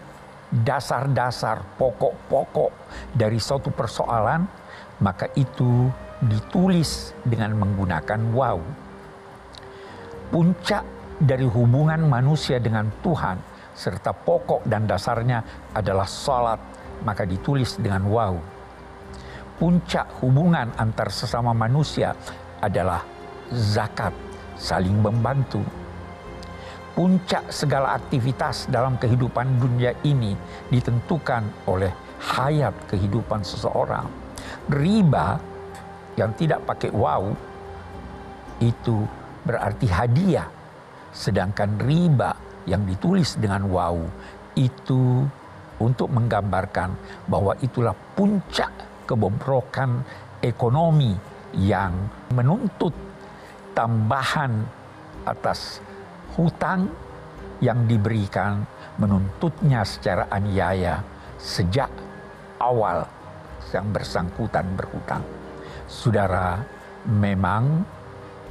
dasar-dasar 0.50 1.62
pokok-pokok 1.78 2.74
dari 3.14 3.38
suatu 3.38 3.70
persoalan, 3.70 4.42
maka 4.98 5.30
itu 5.38 5.86
ditulis 6.18 7.14
dengan 7.22 7.54
menggunakan 7.62 8.20
waw. 8.34 8.58
Puncak 10.34 10.82
dari 11.22 11.46
hubungan 11.46 12.02
manusia 12.02 12.58
dengan 12.58 12.90
Tuhan 13.06 13.38
serta 13.70 14.10
pokok 14.10 14.66
dan 14.66 14.90
dasarnya 14.90 15.70
adalah 15.78 16.10
salat, 16.10 16.58
maka 17.06 17.22
ditulis 17.22 17.78
dengan 17.78 18.10
waw. 18.10 18.34
Puncak 19.62 20.26
hubungan 20.26 20.74
antar 20.74 21.14
sesama 21.14 21.54
manusia 21.54 22.18
adalah 22.58 23.13
zakat, 23.52 24.14
saling 24.56 24.96
membantu. 25.02 25.60
Puncak 26.94 27.50
segala 27.50 27.98
aktivitas 27.98 28.70
dalam 28.70 28.94
kehidupan 28.94 29.58
dunia 29.58 29.90
ini 30.06 30.38
ditentukan 30.70 31.66
oleh 31.66 31.90
hayat 32.22 32.72
kehidupan 32.86 33.42
seseorang. 33.42 34.06
Riba 34.70 35.36
yang 36.14 36.30
tidak 36.38 36.62
pakai 36.62 36.94
wow 36.94 37.34
itu 38.62 39.02
berarti 39.42 39.90
hadiah. 39.90 40.46
Sedangkan 41.10 41.82
riba 41.82 42.34
yang 42.70 42.86
ditulis 42.86 43.34
dengan 43.42 43.66
wow 43.66 43.98
itu 44.54 45.26
untuk 45.82 46.08
menggambarkan 46.14 46.94
bahwa 47.26 47.58
itulah 47.58 47.94
puncak 48.14 48.70
kebobrokan 49.04 50.00
ekonomi 50.40 51.18
yang 51.58 51.94
menuntut 52.34 52.94
tambahan 53.74 54.64
atas 55.26 55.82
hutang 56.38 56.88
yang 57.58 57.86
diberikan 57.90 58.66
menuntutnya 58.98 59.82
secara 59.82 60.30
aniaya 60.30 61.02
sejak 61.38 61.90
awal 62.62 63.04
yang 63.74 63.90
bersangkutan 63.90 64.64
berhutang. 64.78 65.22
Saudara, 65.90 66.62
memang 67.10 67.82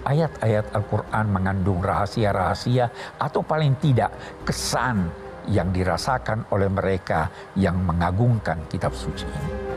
ayat-ayat 0.03 0.75
Al-Quran 0.75 1.25
mengandung 1.31 1.79
rahasia-rahasia 1.79 3.17
atau 3.17 3.41
paling 3.41 3.79
tidak 3.79 4.11
kesan 4.43 5.07
yang 5.47 5.71
dirasakan 5.71 6.47
oleh 6.51 6.67
mereka 6.71 7.31
yang 7.55 7.79
mengagungkan 7.83 8.67
kitab 8.67 8.95
suci 8.95 9.27
ini. 9.27 9.72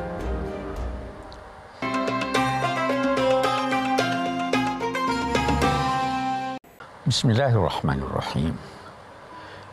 Bismillahirrahmanirrahim. 7.06 8.50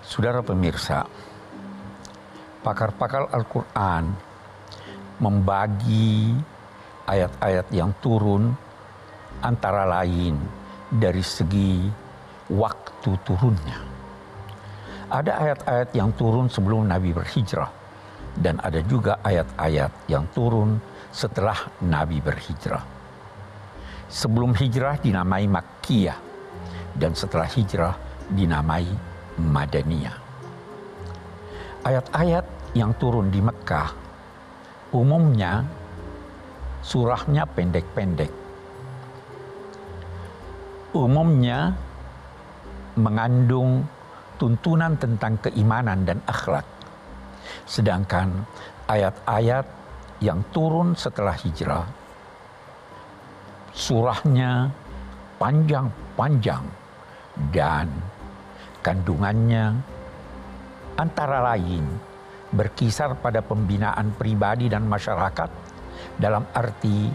Saudara 0.05 0.45
pemirsa, 0.45 1.01
pakar-pakar 2.61 3.25
Al-Quran 3.33 4.13
membagi 5.17 6.37
ayat-ayat 7.09 7.73
yang 7.73 7.89
turun 8.05 8.53
antara 9.41 9.81
lain 9.89 10.37
dari 10.93 11.25
segi 11.25 11.89
waktu 12.53 13.11
turunnya. 13.25 13.81
Ada 15.09 15.33
ayat-ayat 15.33 15.89
yang 15.97 16.13
turun 16.13 16.53
sebelum 16.53 16.85
Nabi 16.85 17.17
berhijrah 17.17 17.73
dan 18.37 18.61
ada 18.61 18.77
juga 18.85 19.17
ayat-ayat 19.25 20.05
yang 20.05 20.29
turun 20.37 20.77
setelah 21.09 21.57
Nabi 21.81 22.21
berhijrah. 22.21 22.85
Sebelum 24.05 24.53
hijrah 24.53 25.01
dinamai 25.01 25.49
Makkiyah 25.49 26.22
dan 26.97 27.11
setelah 27.17 27.49
hijrah 27.49 27.95
dinamai 28.33 28.85
Madaniyah. 29.39 30.17
Ayat-ayat 31.83 32.45
yang 32.77 32.95
turun 32.95 33.27
di 33.33 33.43
Mekah 33.43 33.91
umumnya 34.93 35.65
surahnya 36.85 37.43
pendek-pendek. 37.49 38.31
Umumnya 40.93 41.73
mengandung 42.93 43.81
tuntunan 44.37 44.93
tentang 45.01 45.41
keimanan 45.41 46.05
dan 46.05 46.21
akhlak. 46.29 46.65
Sedangkan 47.65 48.45
ayat-ayat 48.85 49.65
yang 50.21 50.39
turun 50.53 50.93
setelah 50.93 51.33
hijrah 51.33 51.83
surahnya 53.73 54.69
panjang-panjang 55.41 56.61
dan 57.53 57.89
kandungannya 58.85 59.73
antara 60.97 61.41
lain 61.53 61.85
berkisar 62.53 63.17
pada 63.17 63.41
pembinaan 63.41 64.13
pribadi 64.13 64.69
dan 64.69 64.85
masyarakat 64.85 65.49
dalam 66.21 66.45
arti 66.53 67.09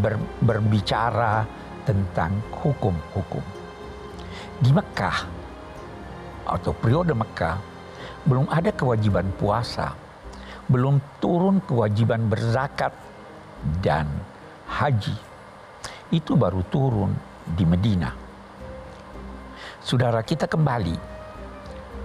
ber, 0.00 0.16
berbicara 0.40 1.44
tentang 1.84 2.40
hukum-hukum. 2.62 3.44
Di 4.62 4.70
Mekah 4.72 5.18
atau 6.48 6.72
periode 6.72 7.12
Mekah 7.12 7.58
belum 8.24 8.46
ada 8.48 8.70
kewajiban 8.72 9.28
puasa, 9.36 9.92
belum 10.70 11.02
turun 11.18 11.60
kewajiban 11.66 12.30
berzakat 12.30 12.94
dan 13.82 14.06
haji. 14.70 15.18
Itu 16.14 16.38
baru 16.38 16.62
turun 16.70 17.12
di 17.44 17.66
Medina. 17.66 18.21
Saudara 19.82 20.22
kita 20.22 20.46
kembali, 20.46 20.94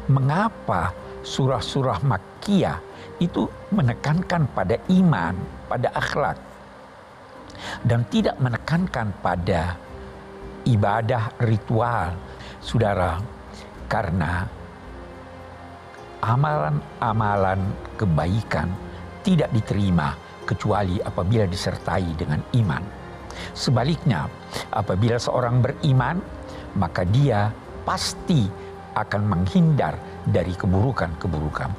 mengapa 0.10 0.90
surah-surah 1.22 2.02
Makkiyah 2.02 2.82
itu 3.22 3.46
menekankan 3.70 4.50
pada 4.50 4.82
iman, 4.90 5.38
pada 5.70 5.94
akhlak, 5.94 6.38
dan 7.86 8.02
tidak 8.10 8.34
menekankan 8.42 9.14
pada 9.22 9.78
ibadah 10.66 11.30
ritual, 11.46 12.18
saudara, 12.66 13.22
karena 13.86 14.50
amalan-amalan 16.26 17.62
kebaikan 17.94 18.74
tidak 19.22 19.54
diterima 19.54 20.18
kecuali 20.50 20.98
apabila 20.98 21.46
disertai 21.46 22.10
dengan 22.18 22.42
iman. 22.58 22.82
Sebaliknya, 23.54 24.26
apabila 24.74 25.22
seorang 25.22 25.62
beriman, 25.62 26.18
maka 26.74 27.06
dia 27.06 27.54
pasti 27.88 28.44
akan 29.00 29.22
menghindar 29.24 29.96
dari 30.28 30.52
keburukan-keburukan. 30.52 31.72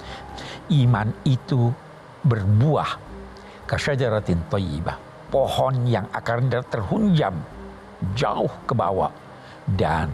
Iman 0.72 1.12
itu 1.28 1.68
berbuah 2.24 2.96
kasyajaratin 3.68 4.48
thayyibah. 4.48 4.96
Pohon 5.28 5.84
yang 5.84 6.08
akan 6.16 6.48
terhunjam 6.72 7.36
jauh 8.16 8.48
ke 8.64 8.72
bawah 8.72 9.12
dan 9.76 10.08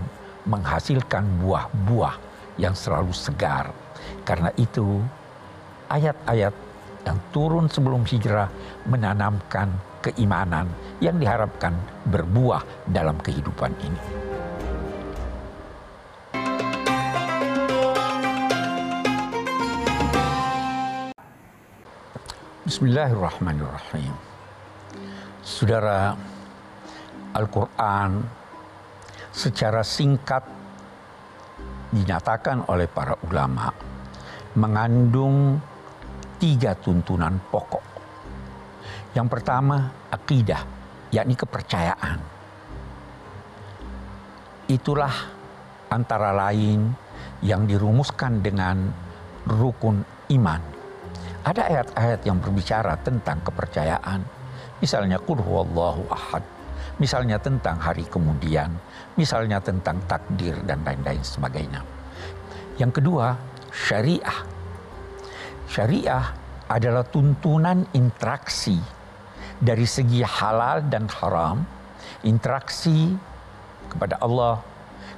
menghasilkan 0.51 1.23
buah-buah 1.39 2.19
yang 2.59 2.75
selalu 2.75 3.15
segar. 3.15 3.71
Karena 4.27 4.51
itu 4.59 4.99
ayat-ayat 5.87 6.55
yang 7.07 7.19
turun 7.31 7.71
sebelum 7.71 8.03
hijrah 8.03 8.51
menanamkan 8.91 9.71
keimanan 10.03 10.67
yang 10.99 11.15
diharapkan 11.21 11.79
berbuah 12.11 12.91
dalam 12.91 13.15
kehidupan 13.23 13.71
ini. 13.87 14.34
Bismillahirrahmanirrahim. 22.65 24.17
Saudara, 25.45 26.17
Al-Quran 27.37 28.25
secara 29.29 29.85
singkat 29.85 30.49
dinyatakan 31.93 32.65
oleh 32.73 32.89
para 32.89 33.21
ulama 33.29 33.69
mengandung 34.57 35.61
tiga 36.41 36.73
tuntunan 36.73 37.37
pokok. 37.53 37.85
Yang 39.13 39.29
pertama, 39.29 40.09
akidah, 40.09 40.65
yakni 41.13 41.37
kepercayaan. 41.37 42.17
Itulah 44.73 45.13
antara 45.93 46.33
lain 46.33 46.97
yang 47.45 47.69
dirumuskan 47.69 48.41
dengan 48.41 48.89
rukun 49.53 50.01
iman 50.33 50.74
ada 51.45 51.69
ayat-ayat 51.69 52.21
yang 52.25 52.41
berbicara 52.41 52.97
tentang 53.05 53.37
kepercayaan. 53.45 54.25
Misalnya 54.81 55.21
qul 55.21 55.45
huwallahu 55.45 56.09
ahad. 56.09 56.41
Misalnya 56.97 57.37
tentang 57.37 57.77
hari 57.77 58.09
kemudian, 58.09 58.73
misalnya 59.19 59.61
tentang 59.61 60.01
takdir 60.09 60.57
dan 60.65 60.81
lain-lain 60.87 61.21
sebagainya. 61.21 61.85
Yang 62.81 63.03
kedua, 63.03 63.37
syariah. 63.75 64.41
Syariah 65.69 66.25
adalah 66.71 67.05
tuntunan 67.05 67.85
interaksi 67.93 68.79
dari 69.61 69.85
segi 69.85 70.25
halal 70.25 70.87
dan 70.89 71.11
haram, 71.21 71.67
interaksi 72.25 73.13
kepada 73.91 74.17
Allah, 74.23 74.63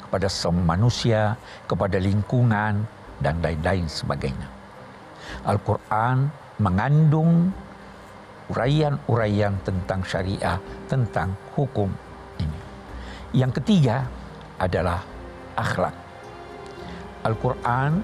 kepada 0.09 0.27
semua 0.27 0.75
manusia, 0.75 1.39
kepada 1.71 2.01
lingkungan, 2.01 2.83
dan 3.21 3.35
lain-lain 3.45 3.85
sebagainya. 3.89 4.56
Al-Quran 5.47 6.31
mengandung 6.59 7.53
uraian-uraian 8.51 9.59
tentang 9.67 10.07
syariah, 10.07 10.59
tentang 10.87 11.35
hukum 11.59 11.91
ini. 12.39 12.61
Yang 13.35 13.63
ketiga 13.63 14.07
adalah 14.57 15.03
akhlak. 15.59 15.95
Al-Quran 17.27 18.01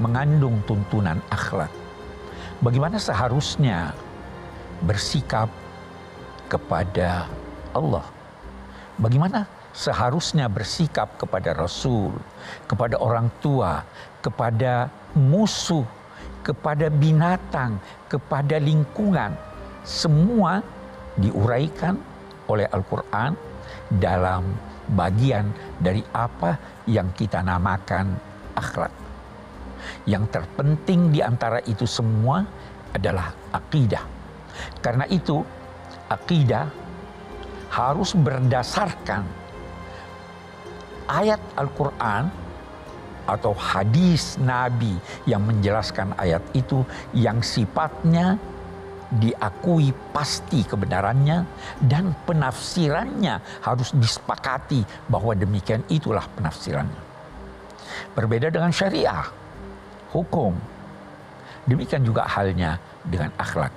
mengandung 0.00 0.64
tuntunan 0.64 1.20
akhlak. 1.28 1.68
Bagaimana 2.64 2.96
seharusnya 2.96 3.92
bersikap 4.80 5.52
kepada 6.48 7.28
Allah? 7.76 8.06
Bagaimana 8.96 9.44
seharusnya 9.72 10.48
bersikap 10.48 11.16
kepada 11.20 11.52
Rasul, 11.56 12.16
kepada 12.64 12.96
orang 13.00 13.28
tua, 13.40 13.84
kepada 14.24 14.88
musuh 15.12 15.84
kepada 16.42 16.90
binatang, 16.90 17.78
kepada 18.10 18.58
lingkungan. 18.58 19.32
Semua 19.82 20.62
diuraikan 21.18 21.98
oleh 22.50 22.66
Al-Quran 22.70 23.34
dalam 23.88 24.42
bagian 24.92 25.50
dari 25.78 26.02
apa 26.12 26.58
yang 26.86 27.10
kita 27.14 27.40
namakan 27.40 28.14
akhlak. 28.58 28.92
Yang 30.06 30.38
terpenting 30.38 31.10
di 31.10 31.22
antara 31.22 31.58
itu 31.66 31.86
semua 31.86 32.46
adalah 32.94 33.34
akidah. 33.50 34.04
Karena 34.78 35.08
itu, 35.08 35.42
akidah 36.12 36.68
harus 37.72 38.12
berdasarkan 38.12 39.24
ayat 41.08 41.40
Al-Quran 41.56 42.28
atau 43.26 43.54
hadis 43.54 44.36
Nabi 44.40 44.98
yang 45.28 45.46
menjelaskan 45.46 46.14
ayat 46.18 46.42
itu 46.52 46.82
yang 47.14 47.38
sifatnya 47.40 48.38
diakui 49.12 49.92
pasti 50.16 50.64
kebenarannya 50.64 51.44
dan 51.84 52.16
penafsirannya 52.24 53.44
harus 53.60 53.92
disepakati 53.92 54.88
bahwa 55.12 55.36
demikian 55.36 55.84
itulah 55.92 56.24
penafsirannya. 56.32 57.02
Berbeda 58.16 58.48
dengan 58.48 58.72
syariah, 58.72 59.28
hukum. 60.16 60.56
Demikian 61.68 62.02
juga 62.02 62.24
halnya 62.24 62.80
dengan 63.04 63.30
akhlak. 63.36 63.70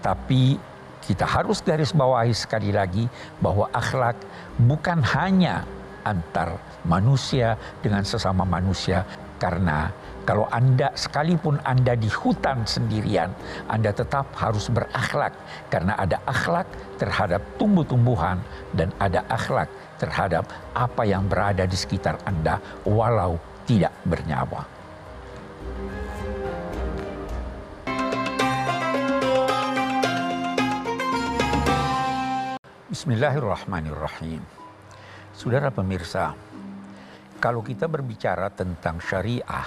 Tapi 0.00 0.56
kita 1.04 1.28
harus 1.28 1.60
garis 1.60 1.92
bawahi 1.92 2.32
sekali 2.32 2.72
lagi 2.72 3.06
bahwa 3.44 3.68
akhlak 3.76 4.16
bukan 4.56 5.04
hanya 5.04 5.68
antar 6.04 6.56
manusia 6.86 7.58
dengan 7.82 8.04
sesama 8.04 8.46
manusia 8.46 9.02
karena 9.38 9.90
kalau 10.28 10.44
Anda 10.52 10.92
sekalipun 10.92 11.56
Anda 11.64 11.96
di 11.96 12.12
hutan 12.12 12.68
sendirian, 12.68 13.32
Anda 13.64 13.96
tetap 13.96 14.28
harus 14.36 14.68
berakhlak 14.68 15.32
karena 15.72 15.96
ada 15.96 16.20
akhlak 16.28 16.68
terhadap 17.00 17.40
tumbuh-tumbuhan 17.56 18.36
dan 18.76 18.92
ada 19.00 19.24
akhlak 19.32 19.72
terhadap 19.96 20.44
apa 20.76 21.02
yang 21.08 21.24
berada 21.24 21.64
di 21.64 21.72
sekitar 21.72 22.20
Anda 22.28 22.60
walau 22.84 23.40
tidak 23.64 23.94
bernyawa. 24.04 24.68
Bismillahirrahmanirrahim. 32.92 34.42
Saudara 35.32 35.70
pemirsa, 35.70 36.34
kalau 37.38 37.62
kita 37.62 37.86
berbicara 37.86 38.50
tentang 38.50 38.98
syariah, 38.98 39.66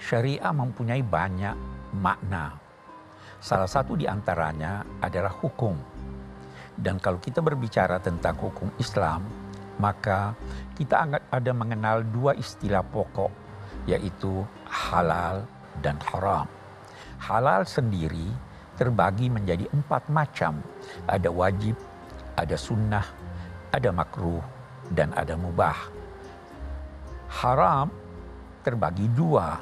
syariah 0.00 0.52
mempunyai 0.52 1.04
banyak 1.04 1.52
makna. 2.00 2.56
Salah 3.36 3.68
satu 3.68 4.00
di 4.00 4.08
antaranya 4.08 4.84
adalah 5.04 5.32
hukum. 5.32 5.76
Dan 6.80 6.96
kalau 6.96 7.20
kita 7.20 7.44
berbicara 7.44 8.00
tentang 8.00 8.32
hukum 8.40 8.72
Islam, 8.80 9.28
maka 9.76 10.32
kita 10.72 11.04
ada 11.28 11.52
mengenal 11.52 12.00
dua 12.00 12.32
istilah 12.40 12.80
pokok, 12.80 13.32
yaitu 13.84 14.40
halal 14.64 15.44
dan 15.84 16.00
haram. 16.08 16.48
Halal 17.20 17.68
sendiri 17.68 18.32
terbagi 18.80 19.28
menjadi 19.28 19.68
empat 19.76 20.08
macam. 20.08 20.64
Ada 21.04 21.28
wajib, 21.28 21.76
ada 22.40 22.56
sunnah, 22.56 23.04
ada 23.68 23.92
makruh, 23.92 24.40
dan 24.96 25.12
ada 25.12 25.36
mubah. 25.36 25.99
Haram 27.30 27.86
terbagi 28.66 29.06
dua. 29.14 29.54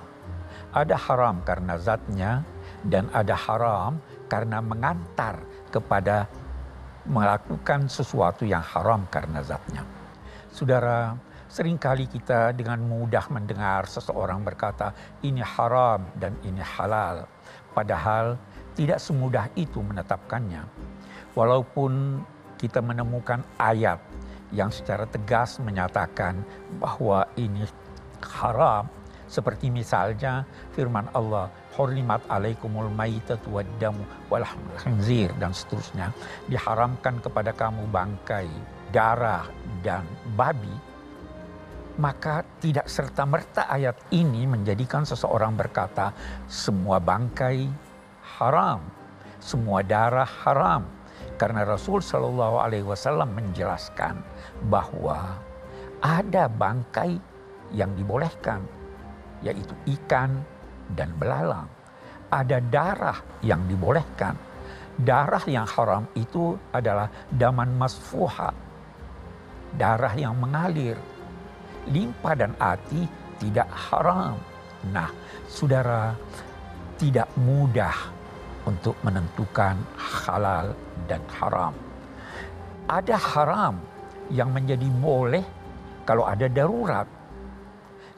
Ada 0.73 0.97
haram 0.97 1.45
karena 1.45 1.77
zatnya 1.77 2.41
dan 2.85 3.09
ada 3.13 3.37
haram 3.37 4.01
karena 4.29 4.65
mengantar 4.65 5.41
kepada 5.69 6.29
melakukan 7.09 7.89
sesuatu 7.89 8.45
yang 8.45 8.61
haram 8.61 9.05
karena 9.09 9.41
zatnya. 9.45 9.85
Saudara, 10.53 11.17
sering 11.49 11.81
kali 11.81 12.05
kita 12.05 12.53
dengan 12.53 12.81
mudah 12.85 13.25
mendengar 13.33 13.89
seseorang 13.89 14.45
berkata 14.45 14.93
ini 15.25 15.41
haram 15.41 16.05
dan 16.17 16.37
ini 16.45 16.61
halal. 16.61 17.25
Padahal 17.73 18.37
tidak 18.77 19.01
semudah 19.01 19.49
itu 19.57 19.81
menetapkannya. 19.81 20.65
Walaupun 21.33 22.25
kita 22.59 22.83
menemukan 22.83 23.45
ayat 23.57 24.03
yang 24.53 24.73
secara 24.73 25.05
tegas 25.09 25.61
menyatakan 25.61 26.41
bahwa 26.81 27.27
ini 27.37 27.65
haram. 28.25 28.89
Seperti 29.29 29.69
misalnya 29.69 30.49
firman 30.73 31.05
Allah 31.13 31.53
hurrimat 31.77 32.25
alaikumul 32.33 32.89
maitatu 32.89 33.61
waddamu 33.61 34.01
wal 34.33 34.41
dan 35.37 35.53
seterusnya. 35.53 36.17
Diharamkan 36.49 37.21
kepada 37.21 37.53
kamu 37.53 37.93
bangkai 37.93 38.49
darah 38.89 39.45
dan 39.85 40.09
babi. 40.33 40.73
Maka 42.01 42.41
tidak 42.63 42.89
serta-merta 42.89 43.69
ayat 43.69 44.01
ini 44.17 44.49
menjadikan 44.49 45.05
seseorang 45.05 45.53
berkata 45.61 46.15
semua 46.49 46.97
bangkai 46.97 47.69
haram 48.39 48.81
semua 49.39 49.87
darah 49.87 50.29
haram 50.45 50.83
karena 51.38 51.62
Rasul 51.62 52.03
Shallallahu 52.03 52.59
Alaihi 52.59 52.83
Wasallam 52.83 53.31
menjelaskan 53.38 54.18
bahwa 54.66 55.38
ada 56.03 56.51
bangkai 56.51 57.14
yang 57.70 57.94
dibolehkan, 57.94 58.66
yaitu 59.46 59.72
ikan 59.98 60.42
dan 60.98 61.14
belalang. 61.14 61.70
Ada 62.29 62.61
darah 62.61 63.18
yang 63.40 63.64
dibolehkan. 63.70 64.35
Darah 64.98 65.40
yang 65.46 65.64
haram 65.64 66.11
itu 66.18 66.59
adalah 66.74 67.07
daman 67.31 67.70
masfuha, 67.79 68.51
darah 69.79 70.12
yang 70.18 70.35
mengalir. 70.35 70.98
Limpa 71.87 72.35
dan 72.35 72.53
ati 72.59 73.07
tidak 73.38 73.70
haram. 73.70 74.37
Nah, 74.90 75.09
saudara, 75.46 76.12
tidak 76.98 77.31
mudah 77.38 78.18
untuk 78.69 79.01
menentukan 79.01 79.81
halal 79.97 80.77
dan 81.09 81.25
haram. 81.41 81.73
Ada 82.85 83.17
haram 83.17 83.81
yang 84.29 84.53
menjadi 84.53 84.85
boleh 85.01 85.45
kalau 86.05 86.29
ada 86.29 86.45
darurat. 86.53 87.09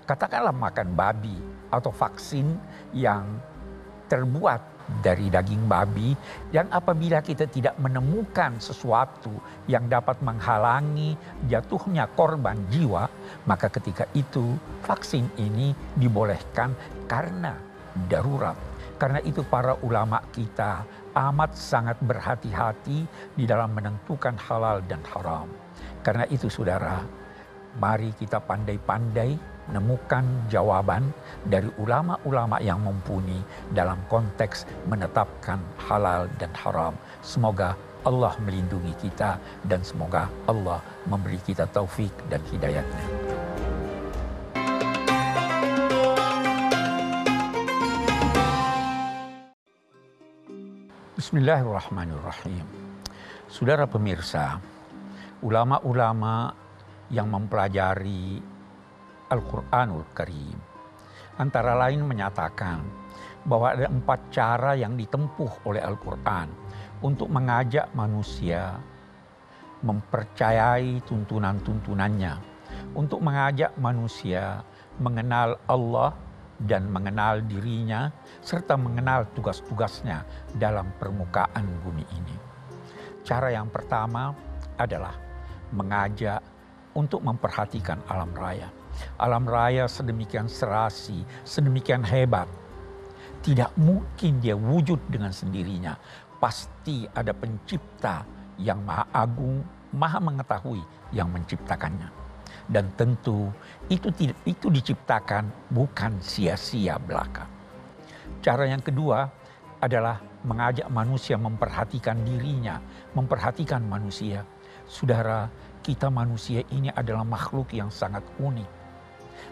Katakanlah 0.03 0.51
makan 0.51 0.99
babi 0.99 1.39
atau 1.71 1.95
vaksin 1.95 2.59
yang 2.91 3.39
terbuat 4.11 4.59
dari 5.07 5.31
daging 5.31 5.71
babi 5.71 6.19
dan 6.51 6.67
apabila 6.75 7.23
kita 7.23 7.47
tidak 7.47 7.79
menemukan 7.79 8.59
sesuatu 8.59 9.31
yang 9.71 9.87
dapat 9.87 10.19
menghalangi 10.19 11.15
jatuhnya 11.47 12.11
korban 12.19 12.59
jiwa 12.75 13.07
maka 13.47 13.71
ketika 13.71 14.11
itu 14.19 14.59
vaksin 14.83 15.31
ini 15.39 15.71
dibolehkan 15.95 16.75
karena 17.07 17.55
darurat 18.11 18.70
karena 19.01 19.25
itu 19.25 19.41
para 19.49 19.81
ulama 19.81 20.21
kita 20.31 20.85
amat 21.17 21.57
sangat 21.57 21.97
berhati-hati 22.05 23.09
di 23.35 23.45
dalam 23.49 23.73
menentukan 23.73 24.37
halal 24.37 24.85
dan 24.85 25.01
haram 25.09 25.49
karena 26.05 26.29
itu 26.29 26.53
saudara 26.53 27.01
mari 27.81 28.13
kita 28.21 28.43
pandai-pandai 28.45 29.39
menemukan 29.71 30.27
jawaban 30.51 31.15
dari 31.47 31.71
ulama-ulama 31.79 32.59
yang 32.59 32.83
mumpuni 32.83 33.39
dalam 33.71 34.03
konteks 34.11 34.67
menetapkan 34.91 35.63
halal 35.87 36.27
dan 36.43 36.51
haram. 36.59 36.99
Semoga 37.23 37.79
Allah 38.03 38.35
melindungi 38.43 38.91
kita 38.99 39.39
dan 39.71 39.87
semoga 39.87 40.27
Allah 40.51 40.83
memberi 41.07 41.39
kita 41.39 41.71
taufik 41.71 42.11
dan 42.27 42.43
hidayatnya. 42.51 43.30
Bismillahirrahmanirrahim. 51.21 52.65
Saudara 53.45 53.85
pemirsa, 53.85 54.57
ulama-ulama 55.45 56.49
yang 57.13 57.29
mempelajari 57.29 58.41
Al-Quranul 59.29 60.09
Karim. 60.17 60.57
Antara 61.37 61.77
lain 61.77 62.09
menyatakan 62.09 62.81
bahwa 63.45 63.69
ada 63.69 63.93
empat 63.93 64.33
cara 64.33 64.73
yang 64.73 64.97
ditempuh 64.97 65.69
oleh 65.69 65.85
Al-Quran 65.85 66.49
untuk 67.05 67.29
mengajak 67.29 67.93
manusia 67.93 68.81
mempercayai 69.85 71.05
tuntunan-tuntunannya, 71.05 72.33
untuk 72.97 73.21
mengajak 73.21 73.77
manusia 73.77 74.65
mengenal 74.97 75.61
Allah 75.69 76.17
dan 76.65 76.89
mengenal 76.89 77.45
dirinya, 77.45 78.09
serta 78.51 78.75
mengenal 78.75 79.31
tugas-tugasnya 79.31 80.27
dalam 80.59 80.91
permukaan 80.99 81.71
bumi 81.87 82.03
ini. 82.03 82.37
Cara 83.23 83.55
yang 83.55 83.71
pertama 83.71 84.35
adalah 84.75 85.15
mengajak 85.71 86.43
untuk 86.99 87.23
memperhatikan 87.23 88.03
alam 88.11 88.35
raya 88.35 88.81
alam 89.21 89.45
raya 89.47 89.87
sedemikian 89.87 90.49
serasi, 90.49 91.25
sedemikian 91.47 92.05
hebat. 92.05 92.49
Tidak 93.41 93.73
mungkin 93.81 94.43
dia 94.43 94.53
wujud 94.53 95.01
dengan 95.09 95.33
sendirinya. 95.33 95.97
Pasti 96.41 97.09
ada 97.09 97.33
pencipta 97.33 98.25
yang 98.61 98.85
maha 98.85 99.09
agung, 99.13 99.65
maha 99.97 100.21
mengetahui 100.21 100.85
yang 101.17 101.33
menciptakannya. 101.33 102.09
Dan 102.69 102.93
tentu 102.97 103.49
itu 103.89 104.13
itu 104.45 104.67
diciptakan 104.69 105.49
bukan 105.73 106.21
sia-sia 106.21 107.01
belaka. 107.01 107.60
Cara 108.41 108.65
yang 108.65 108.81
kedua 108.81 109.29
adalah 109.81 110.21
mengajak 110.45 110.89
manusia 110.93 111.37
memperhatikan 111.37 112.21
dirinya, 112.25 112.81
memperhatikan 113.17 113.85
manusia. 113.85 114.45
Saudara, 114.85 115.49
kita 115.81 116.13
manusia 116.13 116.65
ini 116.73 116.93
adalah 116.93 117.25
makhluk 117.25 117.73
yang 117.73 117.89
sangat 117.89 118.25
unik 118.41 118.81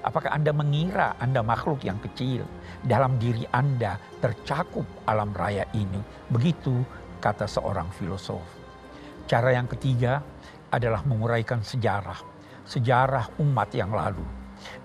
Apakah 0.04 0.30
Anda 0.30 0.54
mengira 0.54 1.18
Anda 1.18 1.42
makhluk 1.42 1.82
yang 1.82 1.98
kecil? 2.00 2.46
Dalam 2.84 3.18
diri 3.18 3.44
Anda 3.50 3.98
tercakup 4.22 4.86
alam 5.08 5.34
raya 5.34 5.66
ini. 5.74 5.98
Begitu 6.30 6.84
kata 7.18 7.50
seorang 7.50 7.90
filosof. 7.96 8.44
Cara 9.28 9.52
yang 9.52 9.66
ketiga 9.66 10.22
adalah 10.70 11.02
menguraikan 11.04 11.60
sejarah. 11.60 12.20
Sejarah 12.68 13.40
umat 13.42 13.68
yang 13.74 13.90
lalu. 13.92 14.24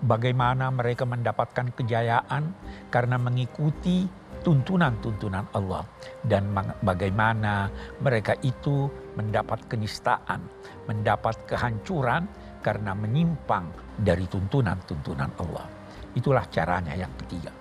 Bagaimana 0.03 0.69
mereka 0.69 1.03
mendapatkan 1.07 1.73
kejayaan 1.73 2.53
karena 2.89 3.17
mengikuti 3.17 4.05
tuntunan-tuntunan 4.43 5.47
Allah. 5.55 5.87
Dan 6.21 6.51
bagaimana 6.83 7.71
mereka 8.03 8.35
itu 8.43 8.91
mendapat 9.15 9.65
kenistaan, 9.71 10.43
mendapat 10.85 11.39
kehancuran 11.47 12.27
karena 12.59 12.91
menyimpang 12.93 13.71
dari 13.97 14.27
tuntunan-tuntunan 14.27 15.31
Allah. 15.39 15.65
Itulah 16.13 16.45
caranya 16.51 16.93
yang 16.93 17.11
ketiga. 17.25 17.51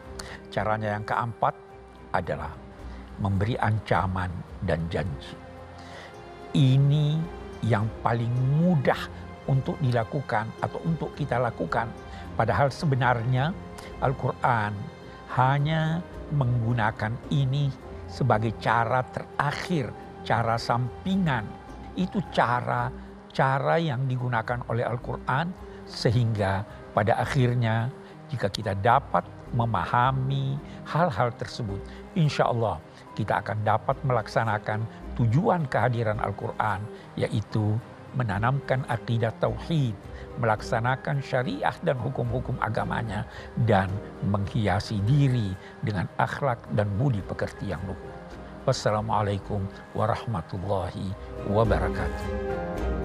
Caranya 0.53 0.99
yang 0.99 1.07
keempat 1.07 1.55
adalah 2.13 2.53
memberi 3.23 3.57
ancaman 3.57 4.29
dan 4.67 4.85
janji. 4.93 5.35
Ini 6.53 7.17
yang 7.65 7.89
paling 8.05 8.31
mudah 8.61 8.99
untuk 9.49 9.79
dilakukan 9.83 10.51
atau 10.63 10.79
untuk 10.87 11.15
kita 11.19 11.39
lakukan. 11.39 11.91
Padahal 12.39 12.71
sebenarnya 12.71 13.51
Al-Quran 14.01 14.73
hanya 15.37 16.01
menggunakan 16.33 17.13
ini 17.33 17.69
sebagai 18.09 18.57
cara 18.61 19.05
terakhir, 19.09 19.93
cara 20.23 20.57
sampingan. 20.57 21.45
Itu 21.97 22.25
cara 22.33 22.89
cara 23.33 23.81
yang 23.81 24.05
digunakan 24.05 24.61
oleh 24.69 24.85
Al-Quran 24.85 25.51
sehingga 25.89 26.63
pada 26.93 27.17
akhirnya 27.19 27.89
jika 28.29 28.49
kita 28.49 28.77
dapat 28.77 29.25
memahami 29.53 30.57
hal-hal 30.89 31.33
tersebut, 31.37 31.77
insya 32.17 32.49
Allah 32.49 32.81
kita 33.13 33.45
akan 33.45 33.61
dapat 33.61 33.97
melaksanakan 34.05 34.85
tujuan 35.21 35.69
kehadiran 35.69 36.17
Al-Quran, 36.17 36.81
yaitu 37.21 37.77
menanamkan 38.17 38.85
akidah 38.89 39.33
tauhid, 39.41 39.97
melaksanakan 40.41 41.21
syariah 41.21 41.75
dan 41.85 41.97
hukum-hukum 42.01 42.57
agamanya, 42.61 43.27
dan 43.69 43.89
menghiasi 44.29 45.01
diri 45.05 45.53
dengan 45.85 46.09
akhlak 46.17 46.61
dan 46.73 46.89
budi 46.97 47.21
pekerti 47.25 47.73
yang 47.73 47.83
luhur. 47.85 48.15
Wassalamualaikum 48.63 49.67
warahmatullahi 49.99 51.11
wabarakatuh. 51.51 53.02